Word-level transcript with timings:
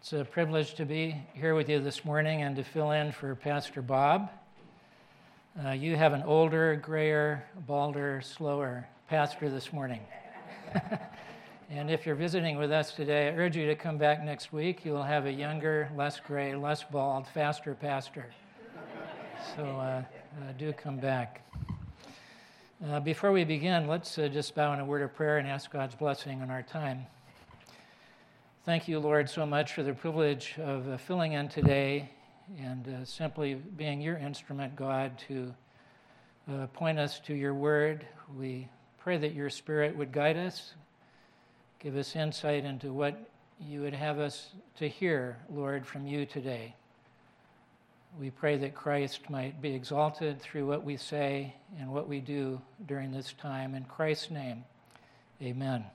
It's 0.00 0.14
a 0.14 0.24
privilege 0.24 0.72
to 0.76 0.86
be 0.86 1.14
here 1.34 1.54
with 1.54 1.68
you 1.68 1.78
this 1.78 2.06
morning 2.06 2.40
and 2.40 2.56
to 2.56 2.64
fill 2.64 2.92
in 2.92 3.12
for 3.12 3.34
Pastor 3.34 3.82
Bob. 3.82 4.30
Uh, 5.62 5.72
you 5.72 5.94
have 5.94 6.14
an 6.14 6.22
older, 6.22 6.74
grayer, 6.76 7.44
balder, 7.66 8.22
slower 8.22 8.88
pastor 9.10 9.50
this 9.50 9.74
morning. 9.74 10.00
and 11.70 11.90
if 11.90 12.06
you're 12.06 12.14
visiting 12.14 12.56
with 12.56 12.72
us 12.72 12.92
today, 12.92 13.28
I 13.28 13.32
urge 13.32 13.58
you 13.58 13.66
to 13.66 13.74
come 13.74 13.98
back 13.98 14.24
next 14.24 14.54
week. 14.54 14.86
You 14.86 14.92
will 14.92 15.02
have 15.02 15.26
a 15.26 15.32
younger, 15.32 15.90
less 15.94 16.18
gray, 16.18 16.54
less 16.54 16.82
bald, 16.82 17.26
faster 17.26 17.74
pastor. 17.74 18.24
So 19.54 19.64
uh, 19.64 20.02
uh, 20.40 20.52
do 20.56 20.72
come 20.72 20.96
back. 20.96 21.46
Uh, 22.88 23.00
before 23.00 23.32
we 23.32 23.44
begin, 23.44 23.86
let's 23.86 24.16
uh, 24.16 24.28
just 24.28 24.54
bow 24.54 24.72
in 24.72 24.80
a 24.80 24.84
word 24.84 25.02
of 25.02 25.14
prayer 25.14 25.36
and 25.36 25.46
ask 25.46 25.70
God's 25.70 25.94
blessing 25.94 26.40
on 26.40 26.50
our 26.50 26.62
time. 26.62 27.04
Thank 28.66 28.88
you, 28.88 29.00
Lord, 29.00 29.30
so 29.30 29.46
much 29.46 29.72
for 29.72 29.82
the 29.82 29.94
privilege 29.94 30.54
of 30.58 30.86
uh, 30.86 30.98
filling 30.98 31.32
in 31.32 31.48
today 31.48 32.10
and 32.58 32.86
uh, 32.86 33.04
simply 33.06 33.54
being 33.54 34.02
your 34.02 34.18
instrument, 34.18 34.76
God, 34.76 35.18
to 35.28 35.54
uh, 36.46 36.66
point 36.66 36.98
us 36.98 37.20
to 37.20 37.34
your 37.34 37.54
word. 37.54 38.06
We 38.36 38.68
pray 38.98 39.16
that 39.16 39.32
your 39.32 39.48
spirit 39.48 39.96
would 39.96 40.12
guide 40.12 40.36
us, 40.36 40.74
give 41.78 41.96
us 41.96 42.14
insight 42.14 42.66
into 42.66 42.92
what 42.92 43.30
you 43.58 43.80
would 43.80 43.94
have 43.94 44.18
us 44.18 44.50
to 44.76 44.86
hear, 44.86 45.38
Lord, 45.48 45.86
from 45.86 46.06
you 46.06 46.26
today. 46.26 46.74
We 48.20 48.28
pray 48.28 48.58
that 48.58 48.74
Christ 48.74 49.30
might 49.30 49.62
be 49.62 49.72
exalted 49.72 50.38
through 50.38 50.66
what 50.66 50.84
we 50.84 50.98
say 50.98 51.54
and 51.78 51.90
what 51.90 52.10
we 52.10 52.20
do 52.20 52.60
during 52.86 53.10
this 53.10 53.32
time. 53.32 53.74
In 53.74 53.84
Christ's 53.84 54.30
name, 54.30 54.64
amen. 55.40 55.86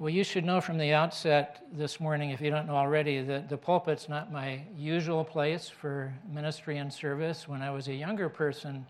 Well, 0.00 0.08
you 0.08 0.24
should 0.24 0.46
know 0.46 0.62
from 0.62 0.78
the 0.78 0.94
outset 0.94 1.62
this 1.74 2.00
morning, 2.00 2.30
if 2.30 2.40
you 2.40 2.48
don't 2.48 2.66
know 2.66 2.74
already, 2.74 3.20
that 3.20 3.50
the 3.50 3.58
pulpit's 3.58 4.08
not 4.08 4.32
my 4.32 4.62
usual 4.74 5.22
place 5.22 5.68
for 5.68 6.10
ministry 6.32 6.78
and 6.78 6.90
service. 6.90 7.46
When 7.46 7.60
I 7.60 7.70
was 7.70 7.86
a 7.88 7.92
younger 7.92 8.30
person, 8.30 8.86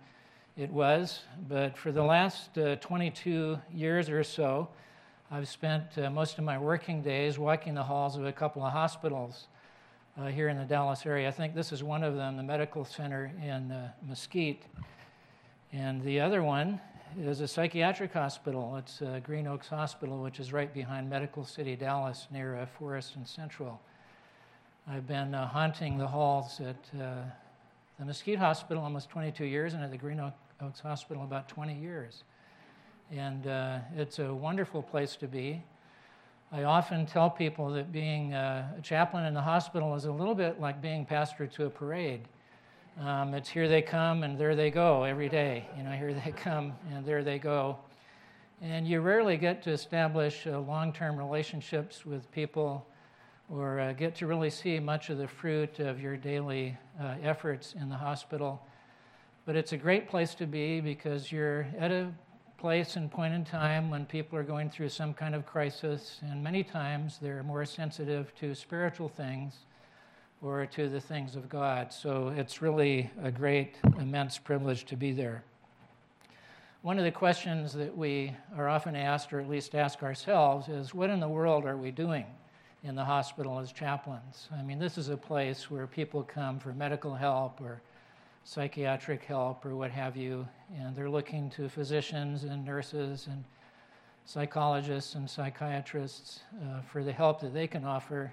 it 0.56 0.70
was. 0.70 1.22
But 1.48 1.76
for 1.76 1.90
the 1.90 2.04
last 2.04 2.56
uh, 2.56 2.76
22 2.76 3.58
years 3.74 4.08
or 4.08 4.22
so, 4.22 4.68
I've 5.32 5.48
spent 5.48 5.98
uh, 5.98 6.10
most 6.10 6.38
of 6.38 6.44
my 6.44 6.56
working 6.56 7.02
days 7.02 7.40
walking 7.40 7.74
the 7.74 7.82
halls 7.82 8.16
of 8.16 8.24
a 8.24 8.32
couple 8.32 8.64
of 8.64 8.72
hospitals 8.72 9.48
uh, 10.16 10.26
here 10.26 10.48
in 10.48 10.56
the 10.56 10.64
Dallas 10.64 11.04
area. 11.04 11.26
I 11.26 11.32
think 11.32 11.56
this 11.56 11.72
is 11.72 11.82
one 11.82 12.04
of 12.04 12.14
them, 12.14 12.36
the 12.36 12.44
medical 12.44 12.84
center 12.84 13.32
in 13.42 13.72
uh, 13.72 13.90
Mesquite. 14.08 14.62
And 15.72 16.04
the 16.04 16.20
other 16.20 16.44
one 16.44 16.80
is 17.18 17.40
a 17.40 17.48
psychiatric 17.48 18.12
hospital. 18.12 18.76
It's 18.76 19.02
uh, 19.02 19.20
Green 19.24 19.46
Oaks 19.46 19.68
Hospital, 19.68 20.22
which 20.22 20.38
is 20.38 20.52
right 20.52 20.72
behind 20.72 21.10
Medical 21.10 21.44
City, 21.44 21.74
Dallas, 21.74 22.28
near 22.30 22.56
uh, 22.56 22.66
Forest 22.66 23.16
and 23.16 23.26
Central. 23.26 23.80
I've 24.88 25.06
been 25.06 25.34
uh, 25.34 25.48
haunting 25.48 25.98
the 25.98 26.06
halls 26.06 26.60
at 26.60 27.00
uh, 27.00 27.22
the 27.98 28.04
Mesquite 28.04 28.38
Hospital 28.38 28.82
almost 28.82 29.08
22 29.10 29.44
years 29.44 29.74
and 29.74 29.82
at 29.82 29.90
the 29.90 29.96
Green 29.96 30.20
Oaks 30.62 30.80
Hospital 30.80 31.24
about 31.24 31.48
20 31.48 31.74
years. 31.74 32.22
And 33.10 33.46
uh, 33.46 33.78
it's 33.96 34.18
a 34.18 34.32
wonderful 34.32 34.82
place 34.82 35.16
to 35.16 35.26
be. 35.26 35.62
I 36.52 36.64
often 36.64 37.06
tell 37.06 37.28
people 37.28 37.70
that 37.72 37.92
being 37.92 38.34
uh, 38.34 38.68
a 38.78 38.82
chaplain 38.82 39.24
in 39.24 39.34
the 39.34 39.42
hospital 39.42 39.94
is 39.94 40.04
a 40.04 40.12
little 40.12 40.34
bit 40.34 40.60
like 40.60 40.80
being 40.80 41.04
pastor 41.04 41.46
to 41.46 41.66
a 41.66 41.70
parade 41.70 42.22
um, 43.00 43.32
it's 43.32 43.48
here 43.48 43.66
they 43.66 43.80
come 43.80 44.24
and 44.24 44.38
there 44.38 44.54
they 44.54 44.70
go 44.70 45.04
every 45.04 45.30
day. 45.30 45.66
You 45.76 45.84
know, 45.84 45.92
here 45.92 46.12
they 46.12 46.32
come 46.36 46.74
and 46.92 47.04
there 47.04 47.24
they 47.24 47.38
go. 47.38 47.78
And 48.60 48.86
you 48.86 49.00
rarely 49.00 49.38
get 49.38 49.62
to 49.62 49.70
establish 49.70 50.46
uh, 50.46 50.58
long 50.60 50.92
term 50.92 51.16
relationships 51.16 52.04
with 52.04 52.30
people 52.30 52.86
or 53.48 53.80
uh, 53.80 53.92
get 53.94 54.14
to 54.16 54.26
really 54.26 54.50
see 54.50 54.78
much 54.78 55.08
of 55.08 55.16
the 55.16 55.26
fruit 55.26 55.78
of 55.78 55.98
your 55.98 56.16
daily 56.18 56.76
uh, 57.00 57.14
efforts 57.22 57.72
in 57.72 57.88
the 57.88 57.96
hospital. 57.96 58.60
But 59.46 59.56
it's 59.56 59.72
a 59.72 59.78
great 59.78 60.06
place 60.06 60.34
to 60.34 60.46
be 60.46 60.82
because 60.82 61.32
you're 61.32 61.66
at 61.78 61.90
a 61.90 62.12
place 62.58 62.96
and 62.96 63.10
point 63.10 63.32
in 63.32 63.44
time 63.46 63.88
when 63.88 64.04
people 64.04 64.38
are 64.38 64.42
going 64.42 64.68
through 64.68 64.90
some 64.90 65.14
kind 65.14 65.34
of 65.34 65.46
crisis, 65.46 66.20
and 66.20 66.44
many 66.44 66.62
times 66.62 67.18
they're 67.20 67.42
more 67.42 67.64
sensitive 67.64 68.34
to 68.34 68.54
spiritual 68.54 69.08
things 69.08 69.64
or 70.42 70.64
to 70.66 70.88
the 70.88 71.00
things 71.00 71.36
of 71.36 71.48
God. 71.48 71.92
So 71.92 72.32
it's 72.36 72.62
really 72.62 73.10
a 73.22 73.30
great, 73.30 73.76
immense 73.98 74.38
privilege 74.38 74.84
to 74.86 74.96
be 74.96 75.12
there. 75.12 75.44
One 76.82 76.98
of 76.98 77.04
the 77.04 77.10
questions 77.10 77.74
that 77.74 77.94
we 77.94 78.34
are 78.56 78.68
often 78.68 78.96
asked, 78.96 79.34
or 79.34 79.40
at 79.40 79.50
least 79.50 79.74
ask 79.74 80.02
ourselves, 80.02 80.68
is 80.68 80.94
what 80.94 81.10
in 81.10 81.20
the 81.20 81.28
world 81.28 81.66
are 81.66 81.76
we 81.76 81.90
doing 81.90 82.24
in 82.82 82.94
the 82.94 83.04
hospital 83.04 83.58
as 83.58 83.70
chaplains? 83.70 84.48
I 84.50 84.62
mean, 84.62 84.78
this 84.78 84.96
is 84.96 85.10
a 85.10 85.16
place 85.16 85.70
where 85.70 85.86
people 85.86 86.22
come 86.22 86.58
for 86.58 86.72
medical 86.72 87.14
help 87.14 87.60
or 87.60 87.82
psychiatric 88.44 89.24
help 89.24 89.66
or 89.66 89.76
what 89.76 89.90
have 89.90 90.16
you, 90.16 90.48
and 90.74 90.96
they're 90.96 91.10
looking 91.10 91.50
to 91.50 91.68
physicians 91.68 92.44
and 92.44 92.64
nurses 92.64 93.26
and 93.26 93.44
psychologists 94.24 95.16
and 95.16 95.28
psychiatrists 95.28 96.40
uh, 96.62 96.80
for 96.80 97.04
the 97.04 97.12
help 97.12 97.40
that 97.40 97.52
they 97.52 97.66
can 97.66 97.84
offer 97.84 98.32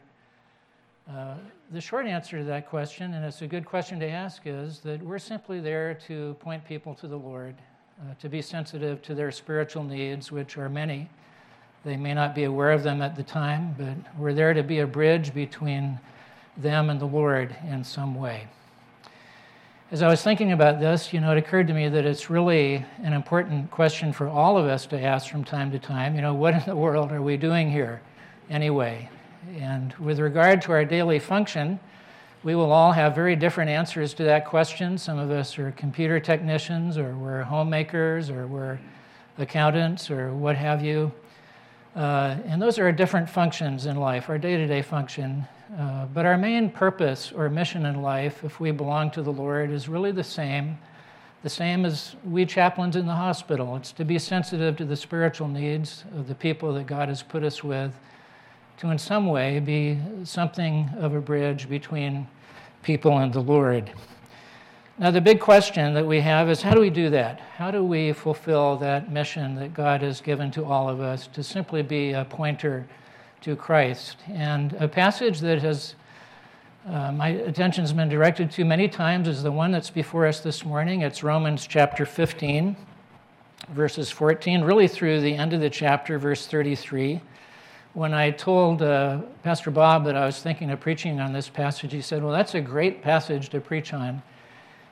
uh, 1.10 1.36
the 1.72 1.80
short 1.80 2.06
answer 2.06 2.40
to 2.40 2.44
that 2.44 2.70
question, 2.70 3.14
and 3.14 3.24
it's 3.24 3.42
a 3.42 3.48
good 3.48 3.66
question 3.66 4.00
to 4.00 4.10
ask, 4.10 4.42
is 4.46 4.80
that 4.80 5.02
we're 5.02 5.20
simply 5.20 5.60
there 5.62 5.94
to 6.08 6.36
point 6.40 6.66
people 6.66 6.94
to 6.96 7.08
the 7.08 7.16
Lord, 7.16 7.56
uh, 8.02 8.14
to 8.20 8.28
be 8.28 8.42
sensitive 8.42 9.02
to 9.04 9.16
their 9.16 9.32
spiritual 9.32 9.84
needs, 9.84 10.32
which 10.32 10.58
are 10.58 10.68
many. 10.68 11.10
They 11.86 11.96
may 11.96 12.14
not 12.14 12.36
be 12.36 12.44
aware 12.44 12.72
of 12.72 12.84
them 12.84 13.02
at 13.02 13.16
the 13.16 13.24
time, 13.24 13.74
but 13.78 14.20
we're 14.20 14.34
there 14.34 14.54
to 14.54 14.64
be 14.64 14.80
a 14.80 14.88
bridge 14.88 15.34
between 15.34 15.98
them 16.58 16.90
and 16.90 17.00
the 17.00 17.06
Lord 17.06 17.56
in 17.70 17.84
some 17.86 18.16
way. 18.16 18.48
As 19.90 20.02
I 20.02 20.10
was 20.10 20.22
thinking 20.22 20.52
about 20.52 20.82
this, 20.82 21.14
you 21.14 21.22
know, 21.22 21.32
it 21.32 21.38
occurred 21.38 21.68
to 21.68 21.74
me 21.74 21.88
that 21.88 22.06
it's 22.06 22.30
really 22.30 22.84
an 23.02 23.14
important 23.14 23.72
question 23.72 24.12
for 24.12 24.28
all 24.28 24.58
of 24.58 24.66
us 24.66 24.86
to 24.88 25.02
ask 25.02 25.30
from 25.30 25.46
time 25.46 25.72
to 25.72 25.80
time. 25.80 26.16
You 26.16 26.22
know, 26.22 26.34
what 26.34 26.54
in 26.54 26.64
the 26.66 26.76
world 26.76 27.14
are 27.14 27.22
we 27.22 27.38
doing 27.38 27.72
here 27.72 28.02
anyway? 28.50 29.10
And 29.56 29.94
with 29.94 30.20
regard 30.20 30.62
to 30.64 30.74
our 30.74 30.84
daily 30.84 31.20
function, 31.20 31.80
we 32.44 32.54
will 32.56 32.72
all 32.72 32.92
have 32.92 33.16
very 33.16 33.36
different 33.36 33.70
answers 33.70 34.14
to 34.16 34.24
that 34.24 34.46
question. 34.46 34.98
Some 34.98 35.18
of 35.18 35.32
us 35.32 35.58
are 35.58 35.72
computer 35.72 36.20
technicians, 36.20 36.98
or 36.98 37.16
we're 37.16 37.44
homemakers, 37.44 38.30
or 38.30 38.46
we're 38.46 38.78
accountants, 39.38 40.12
or 40.12 40.34
what 40.34 40.58
have 40.58 40.84
you. 40.84 41.12
Uh, 41.96 42.36
and 42.46 42.62
those 42.62 42.78
are 42.78 42.92
different 42.92 43.30
functions 43.30 43.86
in 43.86 43.96
life, 43.96 44.30
our 44.30 44.38
day 44.38 44.58
to 44.58 44.68
day 44.68 44.82
function. 44.82 45.48
Uh, 45.80 46.06
but 46.08 46.26
our 46.26 46.38
main 46.38 46.70
purpose 46.70 47.32
or 47.32 47.50
mission 47.50 47.86
in 47.86 48.02
life, 48.02 48.44
if 48.44 48.60
we 48.60 48.72
belong 48.72 49.12
to 49.12 49.22
the 49.22 49.32
Lord, 49.32 49.72
is 49.72 49.88
really 49.88 50.12
the 50.12 50.24
same. 50.24 50.78
The 51.44 51.50
same 51.50 51.86
as 51.86 52.16
we 52.26 52.46
chaplains 52.46 52.96
in 52.96 53.06
the 53.06 53.16
hospital. 53.16 53.76
It's 53.78 53.92
to 53.94 54.04
be 54.04 54.20
sensitive 54.20 54.76
to 54.78 54.86
the 54.86 54.96
spiritual 54.96 55.48
needs 55.48 56.04
of 56.16 56.28
the 56.28 56.36
people 56.36 56.74
that 56.74 56.88
God 56.88 57.10
has 57.10 57.24
put 57.24 57.44
us 57.44 57.64
with 57.64 57.94
to, 58.78 58.90
in 58.92 58.98
some 58.98 59.28
way, 59.28 59.60
be 59.60 59.98
something 60.24 60.90
of 60.98 61.14
a 61.14 61.20
bridge 61.20 61.68
between 61.68 62.28
people 62.84 63.18
and 63.18 63.34
the 63.34 63.40
Lord. 63.40 63.92
Now, 65.00 65.12
the 65.12 65.22
big 65.22 65.40
question 65.40 65.94
that 65.94 66.06
we 66.06 66.20
have 66.22 66.50
is 66.50 66.62
how 66.62 66.74
do 66.74 66.82
we 66.82 66.90
do 66.90 67.10
that? 67.10 67.40
How 67.40 67.70
do 67.70 67.84
we 67.84 68.14
fulfill 68.14 68.78
that 68.78 69.12
mission 69.12 69.56
that 69.56 69.74
God 69.74 70.02
has 70.02 70.22
given 70.22 70.52
to 70.52 70.66
all 70.66 70.90
of 70.90 71.02
us 71.02 71.28
to 71.28 71.44
simply 71.44 71.82
be 71.82 72.14
a 72.14 72.26
pointer 72.26 72.88
to 73.42 73.56
Christ? 73.56 74.18
And 74.28 74.74
a 74.74 74.88
passage 74.88 75.40
that 75.42 75.62
has 75.62 75.96
uh, 76.88 77.12
my 77.12 77.30
attention 77.30 77.84
has 77.84 77.92
been 77.92 78.08
directed 78.08 78.50
to 78.50 78.64
many 78.64 78.88
times 78.88 79.28
is 79.28 79.44
the 79.44 79.52
one 79.52 79.72
that's 79.72 79.90
before 79.90 80.26
us 80.26 80.40
this 80.40 80.64
morning. 80.64 81.02
It's 81.02 81.22
Romans 81.22 81.68
chapter 81.68 82.06
15, 82.06 82.78
verses 83.72 84.10
14, 84.10 84.64
really 84.64 84.88
through 84.88 85.20
the 85.20 85.36
end 85.36 85.52
of 85.52 85.60
the 85.60 85.70
chapter, 85.70 86.18
verse 86.18 86.48
33 86.48 87.20
when 87.98 88.14
I 88.14 88.30
told 88.30 88.84
uh, 88.84 89.22
Pastor 89.42 89.72
Bob 89.72 90.06
that 90.06 90.16
I 90.16 90.24
was 90.24 90.40
thinking 90.40 90.70
of 90.70 90.80
preaching 90.80 91.20
on 91.20 91.34
this 91.34 91.50
passage, 91.50 91.92
he 91.92 92.02
said, 92.02 92.24
Well, 92.24 92.32
that's 92.32 92.54
a 92.54 92.62
great 92.62 93.02
passage 93.02 93.50
to 93.50 93.60
preach 93.60 93.92
on. 93.92 94.22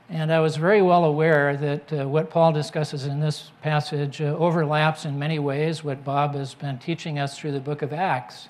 And 0.10 0.34
I 0.34 0.40
was 0.40 0.56
very 0.56 0.82
well 0.82 1.06
aware 1.06 1.56
that 1.56 1.94
uh, 1.94 2.10
what 2.10 2.32
Paul 2.32 2.52
discusses 2.52 3.06
in 3.06 3.20
this 3.20 3.52
passage 3.62 4.22
uh, 4.22 4.36
overlaps 4.40 5.06
in 5.06 5.20
many 5.20 5.38
ways 5.38 5.84
what 5.84 6.04
Bob 6.04 6.34
has 6.34 6.56
been 6.56 6.80
teaching 6.80 7.20
us 7.20 7.38
through 7.38 7.52
the 7.52 7.60
book 7.60 7.84
of 7.84 7.94
Acts. 7.94 8.48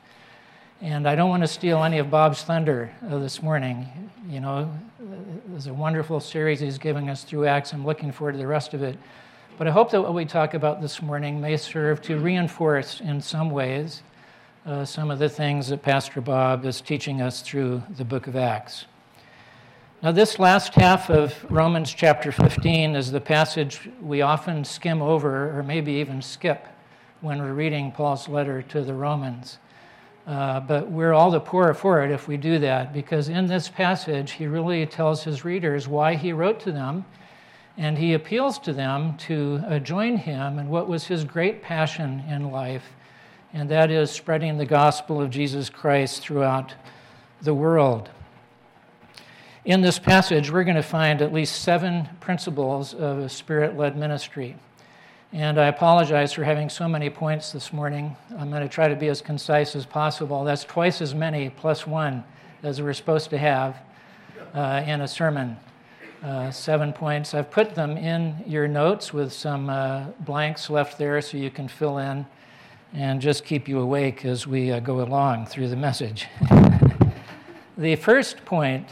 And 0.80 1.06
I 1.06 1.16
don't 1.16 1.30
want 1.30 1.44
to 1.44 1.50
steal 1.50 1.84
any 1.84 1.98
of 1.98 2.10
Bob's 2.10 2.42
thunder 2.42 2.94
uh, 3.12 3.18
this 3.18 3.44
morning. 3.44 4.10
You 4.30 4.40
know, 4.40 4.74
there's 5.50 5.68
a 5.68 5.74
wonderful 5.74 6.22
series 6.22 6.62
he's 6.62 6.78
giving 6.78 7.10
us 7.10 7.26
through 7.26 7.46
Acts. 7.48 7.74
I'm 7.74 7.86
looking 7.86 8.14
forward 8.14 8.32
to 8.32 8.38
the 8.38 8.48
rest 8.48 8.74
of 8.74 8.84
it. 8.84 8.98
But 9.58 9.68
I 9.68 9.72
hope 9.72 9.92
that 9.92 10.02
what 10.02 10.14
we 10.14 10.24
talk 10.24 10.54
about 10.54 10.82
this 10.82 11.02
morning 11.02 11.42
may 11.42 11.58
serve 11.58 12.02
to 12.04 12.18
reinforce 12.20 13.02
in 13.02 13.20
some 13.20 13.50
ways 13.50 14.02
uh, 14.66 14.84
some 14.84 15.12
of 15.12 15.20
the 15.20 15.30
things 15.30 15.68
that 15.68 15.84
Pastor 15.84 16.22
Bob 16.22 16.66
is 16.66 16.82
teaching 16.82 17.22
us 17.22 17.42
through 17.42 17.84
the 17.98 18.04
book 18.04 18.26
of 18.26 18.36
Acts. 18.36 18.86
Now, 20.02 20.12
this 20.12 20.40
last 20.40 20.74
half 20.74 21.10
of 21.10 21.34
Romans 21.52 21.94
chapter 21.94 22.32
15 22.32 22.96
is 22.96 23.12
the 23.12 23.22
passage 23.22 23.88
we 24.02 24.22
often 24.22 24.66
skim 24.66 25.02
over 25.02 25.58
or 25.58 25.62
maybe 25.62 25.94
even 25.94 26.22
skip 26.22 26.66
when 27.22 27.40
we're 27.40 27.54
reading 27.54 27.92
Paul's 27.92 28.28
letter 28.28 28.64
to 28.64 28.82
the 28.82 28.94
Romans. 28.94 29.60
Uh, 30.26 30.60
but 30.62 30.90
we're 30.90 31.14
all 31.14 31.30
the 31.30 31.40
poorer 31.40 31.76
for 31.76 32.04
it 32.04 32.10
if 32.10 32.28
we 32.28 32.36
do 32.36 32.58
that, 32.58 32.92
because 32.92 33.30
in 33.30 33.46
this 33.46 33.70
passage, 33.70 34.32
he 34.32 34.48
really 34.48 34.84
tells 34.88 35.24
his 35.24 35.46
readers 35.46 35.88
why 35.88 36.16
he 36.16 36.34
wrote 36.34 36.60
to 36.62 36.72
them, 36.72 37.06
and 37.78 38.00
he 38.00 38.14
appeals 38.14 38.58
to 38.58 38.74
them 38.74 39.16
to 39.18 39.62
uh, 39.68 39.78
join 39.78 40.18
him 40.18 40.58
in 40.58 40.68
what 40.70 40.88
was 40.88 41.06
his 41.06 41.24
great 41.24 41.62
passion 41.62 42.24
in 42.28 42.52
life, 42.52 42.96
and 43.56 43.70
that 43.70 43.90
is 43.90 44.12
spreading 44.12 44.58
the 44.58 44.66
gospel 44.66 45.22
of 45.22 45.30
Jesus 45.30 45.70
Christ 45.70 46.22
throughout 46.22 46.74
the 47.42 47.54
world. 47.54 48.10
In 49.64 49.80
this 49.80 49.98
passage, 49.98 50.52
we're 50.52 50.66
going 50.66 50.76
to 50.76 50.84
find 50.84 51.22
at 51.22 51.32
least 51.32 51.62
seven 51.62 52.10
principles 52.20 52.94
of 52.94 53.20
a 53.20 53.30
spirit 53.30 53.78
led 53.78 53.96
ministry. 53.96 54.58
And 55.32 55.58
I 55.58 55.68
apologize 55.68 56.34
for 56.34 56.44
having 56.44 56.68
so 56.68 56.90
many 56.90 57.10
points 57.10 57.54
this 57.54 57.72
morning. 57.72 58.18
I'm 58.38 58.50
going 58.50 58.62
to 58.62 58.68
try 58.68 58.90
to 58.90 58.96
be 58.96 59.08
as 59.08 59.22
concise 59.22 59.74
as 59.74 59.86
possible. 59.86 60.44
That's 60.44 60.66
twice 60.66 61.00
as 61.02 61.16
many 61.16 61.50
plus 61.50 61.88
one 61.88 62.26
as 62.62 62.82
we're 62.82 62.92
supposed 62.92 63.30
to 63.30 63.38
have 63.38 63.78
uh, 64.54 64.84
in 64.86 65.00
a 65.00 65.08
sermon. 65.08 65.56
Uh, 66.22 66.52
seven 66.52 66.92
points. 66.92 67.34
I've 67.34 67.52
put 67.52 67.74
them 67.74 67.96
in 67.96 68.36
your 68.46 68.68
notes 68.68 69.14
with 69.14 69.32
some 69.32 69.70
uh, 69.70 70.08
blanks 70.20 70.70
left 70.70 70.98
there 70.98 71.22
so 71.22 71.38
you 71.38 71.52
can 71.52 71.70
fill 71.70 72.00
in 72.00 72.26
and 72.96 73.20
just 73.20 73.44
keep 73.44 73.68
you 73.68 73.80
awake 73.80 74.24
as 74.24 74.48
we 74.48 74.72
uh, 74.72 74.80
go 74.80 75.02
along 75.02 75.46
through 75.46 75.68
the 75.68 75.76
message. 75.76 76.28
the 77.78 77.96
first 77.98 78.46
point 78.46 78.88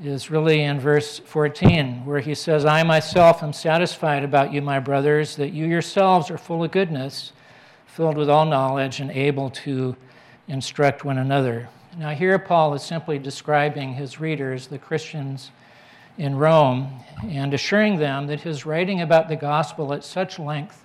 is 0.00 0.30
really 0.30 0.62
in 0.62 0.78
verse 0.78 1.18
14, 1.18 2.06
where 2.06 2.20
he 2.20 2.34
says, 2.34 2.64
I 2.64 2.84
myself 2.84 3.42
am 3.42 3.52
satisfied 3.52 4.22
about 4.22 4.52
you, 4.52 4.62
my 4.62 4.78
brothers, 4.78 5.34
that 5.36 5.50
you 5.50 5.66
yourselves 5.66 6.30
are 6.30 6.38
full 6.38 6.62
of 6.62 6.70
goodness, 6.70 7.32
filled 7.86 8.16
with 8.16 8.30
all 8.30 8.46
knowledge, 8.46 9.00
and 9.00 9.10
able 9.10 9.50
to 9.50 9.96
instruct 10.46 11.04
one 11.04 11.18
another. 11.18 11.68
Now, 11.98 12.10
here 12.10 12.38
Paul 12.38 12.72
is 12.74 12.84
simply 12.84 13.18
describing 13.18 13.94
his 13.94 14.20
readers, 14.20 14.68
the 14.68 14.78
Christians 14.78 15.50
in 16.18 16.36
Rome, 16.36 17.00
and 17.24 17.52
assuring 17.52 17.98
them 17.98 18.28
that 18.28 18.40
his 18.40 18.64
writing 18.64 19.00
about 19.00 19.28
the 19.28 19.36
gospel 19.36 19.92
at 19.92 20.04
such 20.04 20.38
length 20.38 20.84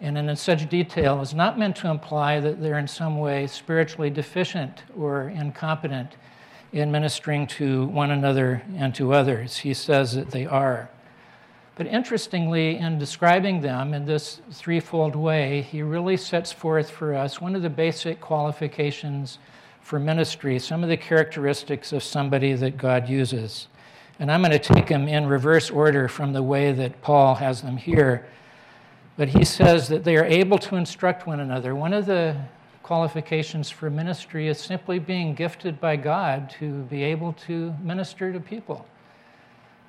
and 0.00 0.16
in 0.16 0.34
such 0.36 0.68
detail 0.68 1.20
is 1.20 1.34
not 1.34 1.58
meant 1.58 1.76
to 1.76 1.88
imply 1.88 2.40
that 2.40 2.60
they're 2.60 2.78
in 2.78 2.88
some 2.88 3.18
way 3.18 3.46
spiritually 3.46 4.10
deficient 4.10 4.82
or 4.96 5.28
incompetent 5.28 6.16
in 6.72 6.90
ministering 6.90 7.46
to 7.46 7.86
one 7.86 8.10
another 8.10 8.62
and 8.76 8.94
to 8.94 9.12
others. 9.12 9.58
He 9.58 9.74
says 9.74 10.14
that 10.14 10.30
they 10.30 10.46
are. 10.46 10.88
But 11.76 11.86
interestingly, 11.86 12.76
in 12.76 12.98
describing 12.98 13.60
them 13.60 13.94
in 13.94 14.04
this 14.04 14.40
threefold 14.52 15.16
way, 15.16 15.62
he 15.62 15.82
really 15.82 16.16
sets 16.16 16.52
forth 16.52 16.90
for 16.90 17.14
us 17.14 17.40
one 17.40 17.56
of 17.56 17.62
the 17.62 17.70
basic 17.70 18.20
qualifications 18.20 19.38
for 19.80 19.98
ministry, 19.98 20.58
some 20.58 20.82
of 20.82 20.88
the 20.88 20.96
characteristics 20.96 21.92
of 21.92 22.02
somebody 22.02 22.52
that 22.52 22.76
God 22.76 23.08
uses. 23.08 23.68
And 24.18 24.30
I'm 24.30 24.42
going 24.42 24.52
to 24.52 24.58
take 24.58 24.88
them 24.88 25.08
in 25.08 25.26
reverse 25.26 25.70
order 25.70 26.06
from 26.06 26.32
the 26.34 26.42
way 26.42 26.72
that 26.72 27.00
Paul 27.00 27.36
has 27.36 27.62
them 27.62 27.78
here. 27.78 28.26
But 29.20 29.28
he 29.28 29.44
says 29.44 29.86
that 29.88 30.02
they 30.02 30.16
are 30.16 30.24
able 30.24 30.56
to 30.60 30.76
instruct 30.76 31.26
one 31.26 31.40
another. 31.40 31.74
One 31.74 31.92
of 31.92 32.06
the 32.06 32.34
qualifications 32.82 33.68
for 33.68 33.90
ministry 33.90 34.48
is 34.48 34.58
simply 34.58 34.98
being 34.98 35.34
gifted 35.34 35.78
by 35.78 35.96
God 35.96 36.48
to 36.58 36.84
be 36.84 37.02
able 37.02 37.34
to 37.46 37.74
minister 37.82 38.32
to 38.32 38.40
people. 38.40 38.86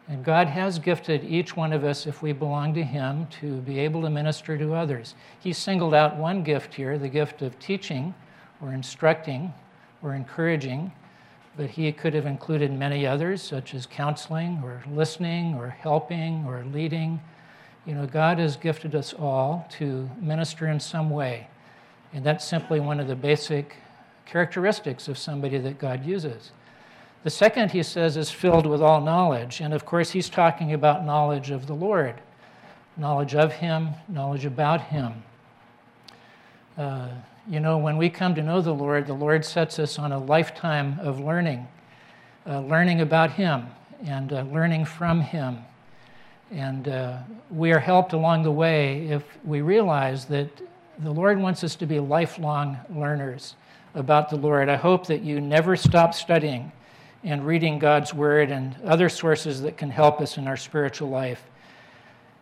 And 0.10 0.22
God 0.26 0.48
has 0.48 0.80
gifted 0.80 1.24
each 1.24 1.56
one 1.56 1.72
of 1.72 1.86
us, 1.86 2.06
if 2.06 2.22
we 2.22 2.34
belong 2.34 2.74
to 2.74 2.84
Him, 2.84 3.26
to 3.40 3.62
be 3.62 3.80
able 3.80 4.02
to 4.02 4.10
minister 4.10 4.58
to 4.58 4.74
others. 4.74 5.16
He 5.40 5.54
singled 5.54 5.94
out 5.94 6.18
one 6.18 6.44
gift 6.44 6.74
here 6.74 6.98
the 6.98 7.08
gift 7.08 7.42
of 7.42 7.58
teaching 7.58 8.14
or 8.62 8.74
instructing 8.74 9.54
or 10.04 10.14
encouraging, 10.14 10.92
but 11.56 11.70
He 11.70 11.90
could 11.94 12.14
have 12.16 12.26
included 12.26 12.74
many 12.74 13.08
others, 13.08 13.42
such 13.42 13.76
as 13.76 13.86
counseling 13.86 14.60
or 14.62 14.84
listening 14.92 15.56
or 15.56 15.70
helping 15.70 16.44
or 16.46 16.66
leading. 16.66 17.22
You 17.86 17.96
know, 17.96 18.06
God 18.06 18.38
has 18.40 18.58
gifted 18.58 18.94
us 18.96 19.14
all 19.14 19.68
to 19.72 20.10
minister 20.20 20.68
in 20.68 20.80
some 20.80 21.10
way. 21.10 21.48
And 22.14 22.26
that's 22.26 22.46
simply 22.46 22.80
one 22.80 23.00
of 23.00 23.08
the 23.08 23.16
basic 23.16 23.78
characteristics 24.26 25.08
of 25.08 25.18
somebody 25.18 25.58
that 25.58 25.80
God 25.80 26.06
uses. 26.06 26.52
The 27.24 27.30
second, 27.30 27.72
he 27.72 27.84
says, 27.84 28.18
is 28.18 28.32
filled 28.32 28.66
with 28.66 28.82
all 28.82 29.02
knowledge. 29.02 29.62
And 29.62 29.74
of 29.74 29.86
course, 29.86 30.12
he's 30.12 30.30
talking 30.30 30.74
about 30.74 31.06
knowledge 31.06 31.52
of 31.52 31.68
the 31.68 31.76
Lord 31.76 32.16
knowledge 32.98 33.36
of 33.36 33.54
him, 33.54 33.90
knowledge 34.08 34.46
about 34.46 34.82
him. 34.82 35.24
Uh, 36.78 37.10
you 37.48 37.60
know, 37.60 37.78
when 37.78 37.98
we 37.98 38.10
come 38.10 38.36
to 38.36 38.42
know 38.42 38.62
the 38.62 38.74
Lord, 38.74 39.08
the 39.08 39.14
Lord 39.14 39.44
sets 39.44 39.80
us 39.80 39.98
on 39.98 40.12
a 40.12 40.20
lifetime 40.20 41.00
of 41.00 41.20
learning, 41.20 41.68
uh, 42.46 42.60
learning 42.62 43.02
about 43.02 43.32
him 43.32 43.68
and 44.06 44.32
uh, 44.32 44.42
learning 44.44 44.86
from 44.86 45.22
him. 45.22 45.60
And 46.52 46.90
uh, 46.90 47.20
we 47.50 47.72
are 47.72 47.80
helped 47.80 48.12
along 48.12 48.44
the 48.44 48.52
way 48.52 49.08
if 49.08 49.24
we 49.46 49.62
realize 49.62 50.26
that 50.26 50.50
the 51.00 51.12
Lord 51.12 51.40
wants 51.40 51.64
us 51.64 51.76
to 51.78 51.86
be 51.86 52.00
lifelong 52.00 52.78
learners 52.94 53.56
about 53.96 54.30
the 54.30 54.36
Lord. 54.36 54.68
I 54.68 54.76
hope 54.76 55.08
that 55.08 55.22
you 55.22 55.40
never 55.40 55.78
stop 55.78 56.14
studying 56.14 56.72
and 57.24 57.46
reading 57.46 57.80
God's 57.80 58.14
Word 58.14 58.52
and 58.52 58.76
other 58.84 59.08
sources 59.08 59.62
that 59.62 59.78
can 59.78 59.90
help 59.90 60.20
us 60.20 60.38
in 60.38 60.48
our 60.48 60.58
spiritual 60.58 61.10
life. 61.10 61.44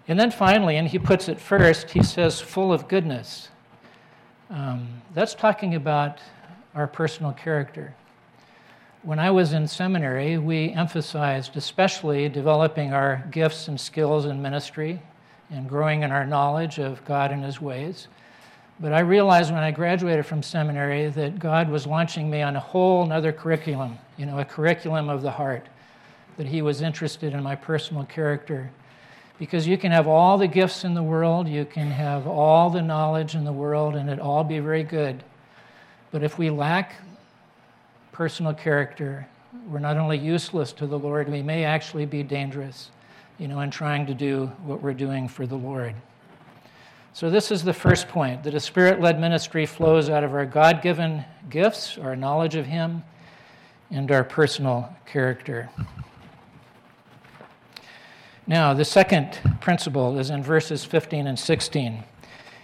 And 0.07 0.19
then 0.19 0.31
finally, 0.31 0.77
and 0.77 0.87
he 0.87 0.97
puts 0.97 1.29
it 1.29 1.39
first, 1.39 1.91
he 1.91 2.01
says, 2.01 2.41
full 2.41 2.73
of 2.73 2.87
goodness. 2.87 3.49
Um, 4.49 5.01
that's 5.13 5.35
talking 5.35 5.75
about 5.75 6.19
our 6.73 6.87
personal 6.87 7.31
character. 7.33 7.93
When 9.01 9.17
I 9.17 9.31
was 9.31 9.53
in 9.53 9.65
seminary, 9.65 10.37
we 10.37 10.71
emphasized 10.71 11.55
especially 11.55 12.27
developing 12.27 12.91
our 12.91 13.23
gifts 13.31 13.69
and 13.69 13.79
skills 13.79 14.25
in 14.25 14.41
ministry 14.41 15.01
and 15.49 15.69
growing 15.69 16.03
in 16.03 16.11
our 16.11 16.25
knowledge 16.25 16.79
of 16.79 17.03
God 17.05 17.31
and 17.31 17.41
His 17.41 17.61
ways. 17.61 18.09
But 18.77 18.91
I 18.91 18.99
realized 18.99 19.53
when 19.53 19.63
I 19.63 19.71
graduated 19.71 20.25
from 20.25 20.43
seminary 20.43 21.07
that 21.11 21.39
God 21.39 21.69
was 21.69 21.87
launching 21.87 22.29
me 22.29 22.41
on 22.41 22.57
a 22.57 22.59
whole 22.59 23.09
other 23.09 23.31
curriculum, 23.31 23.97
you 24.17 24.25
know, 24.25 24.37
a 24.37 24.43
curriculum 24.43 25.07
of 25.07 25.21
the 25.21 25.31
heart, 25.31 25.65
that 26.35 26.47
He 26.47 26.61
was 26.61 26.81
interested 26.81 27.33
in 27.33 27.41
my 27.41 27.55
personal 27.55 28.03
character. 28.03 28.69
Because 29.37 29.65
you 29.65 29.77
can 29.77 29.93
have 29.93 30.07
all 30.07 30.37
the 30.37 30.47
gifts 30.47 30.83
in 30.83 30.93
the 30.93 31.03
world, 31.03 31.47
you 31.47 31.63
can 31.63 31.89
have 31.89 32.27
all 32.27 32.69
the 32.69 32.81
knowledge 32.81 33.33
in 33.33 33.45
the 33.45 33.53
world, 33.53 33.95
and 33.95 34.09
it 34.09 34.19
all 34.19 34.43
be 34.43 34.59
very 34.59 34.83
good. 34.83 35.23
But 36.11 36.21
if 36.21 36.37
we 36.37 36.49
lack 36.49 36.95
personal 38.19 38.53
character, 38.53 39.25
we're 39.69 39.79
not 39.79 39.95
only 39.95 40.17
useless 40.17 40.73
to 40.73 40.85
the 40.85 40.99
Lord, 40.99 41.29
we 41.29 41.41
may 41.41 41.63
actually 41.63 42.05
be 42.05 42.21
dangerous, 42.21 42.91
you 43.37 43.47
know, 43.47 43.61
in 43.61 43.71
trying 43.71 44.05
to 44.07 44.13
do 44.13 44.47
what 44.65 44.81
we're 44.81 44.93
doing 44.93 45.25
for 45.25 45.47
the 45.47 45.55
Lord. 45.55 45.95
So, 47.13 47.29
this 47.29 47.49
is 47.49 47.63
the 47.63 47.71
first 47.71 48.09
point 48.09 48.43
that 48.43 48.53
a 48.53 48.59
spirit 48.59 48.99
led 48.99 49.21
ministry 49.21 49.65
flows 49.65 50.09
out 50.09 50.25
of 50.25 50.33
our 50.33 50.45
God 50.45 50.81
given 50.81 51.23
gifts, 51.49 51.97
our 51.97 52.17
knowledge 52.17 52.55
of 52.55 52.65
Him, 52.65 53.03
and 53.89 54.11
our 54.11 54.25
personal 54.25 54.93
character. 55.05 55.69
Now, 58.45 58.73
the 58.73 58.83
second 58.83 59.39
principle 59.61 60.19
is 60.19 60.29
in 60.29 60.43
verses 60.43 60.83
15 60.83 61.25
and 61.25 61.39
16. 61.39 62.03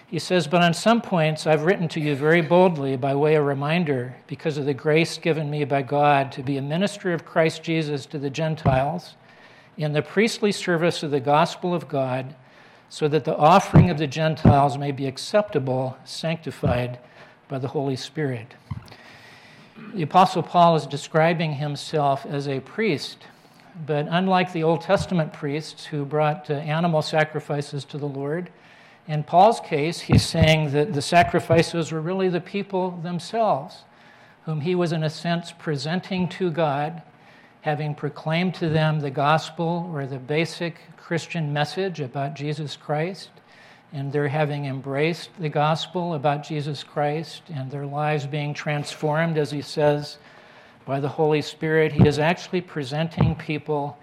He 0.07 0.19
says, 0.19 0.47
But 0.47 0.62
on 0.62 0.74
some 0.74 1.01
points 1.01 1.47
I've 1.47 1.63
written 1.63 1.88
to 1.89 2.00
you 2.00 2.15
very 2.15 2.41
boldly 2.41 2.95
by 2.95 3.15
way 3.15 3.35
of 3.35 3.45
reminder, 3.45 4.15
because 4.27 4.57
of 4.57 4.65
the 4.65 4.74
grace 4.74 5.17
given 5.17 5.50
me 5.50 5.65
by 5.65 5.81
God 5.81 6.31
to 6.33 6.43
be 6.43 6.57
a 6.57 6.62
minister 6.62 7.13
of 7.13 7.25
Christ 7.25 7.63
Jesus 7.63 8.05
to 8.07 8.19
the 8.19 8.29
Gentiles 8.29 9.15
in 9.77 9.93
the 9.93 10.01
priestly 10.01 10.51
service 10.51 11.03
of 11.03 11.12
the 11.12 11.19
gospel 11.19 11.74
of 11.74 11.88
God 11.88 12.35
so 12.88 13.07
that 13.07 13.25
the 13.25 13.35
offering 13.35 13.89
of 13.89 13.97
the 13.97 14.07
Gentiles 14.07 14.77
may 14.77 14.91
be 14.91 15.07
acceptable, 15.07 15.97
sanctified 16.05 17.00
by 17.47 17.57
the 17.57 17.67
Holy 17.67 17.95
Spirit. 17.95 18.53
The 19.93 20.03
Apostle 20.03 20.43
Paul 20.43 20.75
is 20.75 20.85
describing 20.85 21.53
himself 21.53 22.25
as 22.25 22.47
a 22.47 22.59
priest, 22.62 23.25
but 23.85 24.07
unlike 24.09 24.53
the 24.53 24.63
Old 24.63 24.81
Testament 24.81 25.33
priests 25.33 25.85
who 25.85 26.05
brought 26.05 26.50
uh, 26.50 26.53
animal 26.53 27.01
sacrifices 27.01 27.83
to 27.85 27.97
the 27.97 28.07
Lord, 28.07 28.50
in 29.07 29.24
Paul's 29.24 29.59
case, 29.59 30.00
he's 30.00 30.25
saying 30.25 30.71
that 30.71 30.93
the 30.93 31.01
sacrifices 31.01 31.91
were 31.91 32.01
really 32.01 32.29
the 32.29 32.41
people 32.41 32.91
themselves, 32.91 33.83
whom 34.45 34.62
he 34.62 34.74
was, 34.74 34.91
in 34.91 35.03
a 35.03 35.09
sense, 35.09 35.51
presenting 35.51 36.27
to 36.29 36.50
God, 36.50 37.03
having 37.62 37.93
proclaimed 37.93 38.55
to 38.55 38.69
them 38.69 39.00
the 39.00 39.12
gospel 39.12 39.89
or 39.93 40.07
the 40.07 40.17
basic 40.17 40.79
Christian 40.97 41.53
message 41.53 42.00
about 42.00 42.33
Jesus 42.33 42.75
Christ, 42.75 43.29
and 43.93 44.12
their 44.12 44.27
having 44.27 44.65
embraced 44.65 45.29
the 45.39 45.50
gospel 45.50 46.15
about 46.15 46.43
Jesus 46.43 46.83
Christ 46.83 47.43
and 47.53 47.69
their 47.69 47.85
lives 47.85 48.25
being 48.25 48.55
transformed, 48.55 49.38
as 49.38 49.51
he 49.51 49.62
says, 49.62 50.17
by 50.85 51.00
the 51.00 51.09
Holy 51.09 51.41
Spirit, 51.41 51.91
he 51.91 52.07
is 52.07 52.17
actually 52.17 52.62
presenting 52.62 53.35
people 53.35 53.97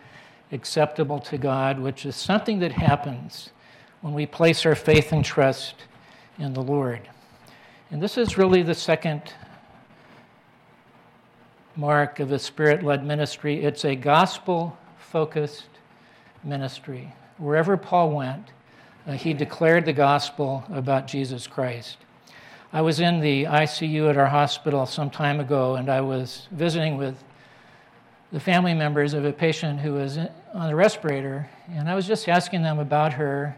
acceptable 0.53 1.19
to 1.19 1.39
God, 1.39 1.81
which 1.81 2.07
is 2.07 2.15
something 2.15 2.61
that 2.61 2.73
happens 2.73 3.51
when 4.03 4.13
we 4.15 4.27
place 4.27 4.67
our 4.67 4.75
faith 4.75 5.13
and 5.13 5.25
trust 5.25 5.75
in 6.39 6.53
the 6.53 6.63
Lord. 6.63 7.09
And 7.91 8.03
this 8.03 8.19
is 8.19 8.37
really 8.37 8.63
the 8.63 8.75
second 8.75 9.23
mark 11.75 12.21
of 12.21 12.33
a 12.33 12.39
spirit 12.39 12.83
led 12.83 13.05
ministry 13.05 13.65
it's 13.65 13.85
a 13.87 13.97
gospel 13.97 14.77
focused 14.99 15.69
ministry. 16.45 17.13
Wherever 17.39 17.77
Paul 17.77 18.11
went, 18.11 18.49
uh, 19.07 19.13
he 19.13 19.33
declared 19.33 19.85
the 19.85 19.93
gospel 19.93 20.65
about 20.73 21.07
Jesus 21.07 21.47
Christ. 21.47 21.99
I 22.73 22.81
was 22.81 23.01
in 23.01 23.21
the 23.21 23.45
ICU 23.45 24.09
at 24.09 24.17
our 24.17 24.27
hospital 24.27 24.87
some 24.87 25.11
time 25.11 25.41
ago, 25.41 25.75
and 25.75 25.91
I 25.91 26.01
was 26.01 26.49
visiting 26.53 26.97
with 26.97 27.23
the 28.33 28.41
family 28.41 28.73
members 28.73 29.13
of 29.13 29.27
a 29.27 29.33
patient 29.33 29.81
who 29.81 29.93
was 29.93 30.17
on 30.17 30.69
the 30.69 30.75
respirator, 30.75 31.51
and 31.69 31.89
I 31.89 31.95
was 31.95 32.07
just 32.07 32.29
asking 32.29 32.63
them 32.63 32.79
about 32.79 33.13
her, 33.13 33.57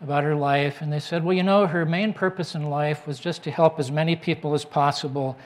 about 0.00 0.24
her 0.24 0.34
life, 0.34 0.82
and 0.82 0.92
they 0.92 1.00
said, 1.00 1.24
Well, 1.24 1.36
you 1.36 1.42
know, 1.42 1.66
her 1.66 1.86
main 1.86 2.12
purpose 2.12 2.54
in 2.54 2.68
life 2.68 3.06
was 3.06 3.18
just 3.18 3.42
to 3.44 3.50
help 3.50 3.78
as 3.78 3.90
many 3.90 4.16
people 4.16 4.54
as 4.54 4.64
possible 4.64 5.36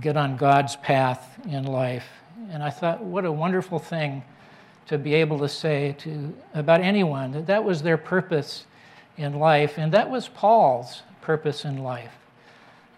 get 0.00 0.16
on 0.16 0.36
God's 0.36 0.76
path 0.76 1.38
in 1.48 1.64
life. 1.64 2.06
And 2.50 2.62
I 2.62 2.70
thought, 2.70 3.02
what 3.02 3.24
a 3.24 3.32
wonderful 3.32 3.78
thing 3.78 4.22
to 4.86 4.98
be 4.98 5.14
able 5.14 5.38
to 5.38 5.48
say 5.48 5.96
to 5.98 6.34
about 6.54 6.80
anyone 6.80 7.32
that 7.32 7.46
that 7.46 7.64
was 7.64 7.82
their 7.82 7.96
purpose 7.96 8.66
in 9.16 9.38
life, 9.38 9.78
and 9.78 9.90
that 9.92 10.10
was 10.10 10.28
Paul's 10.28 11.02
purpose 11.22 11.64
in 11.64 11.78
life. 11.78 12.12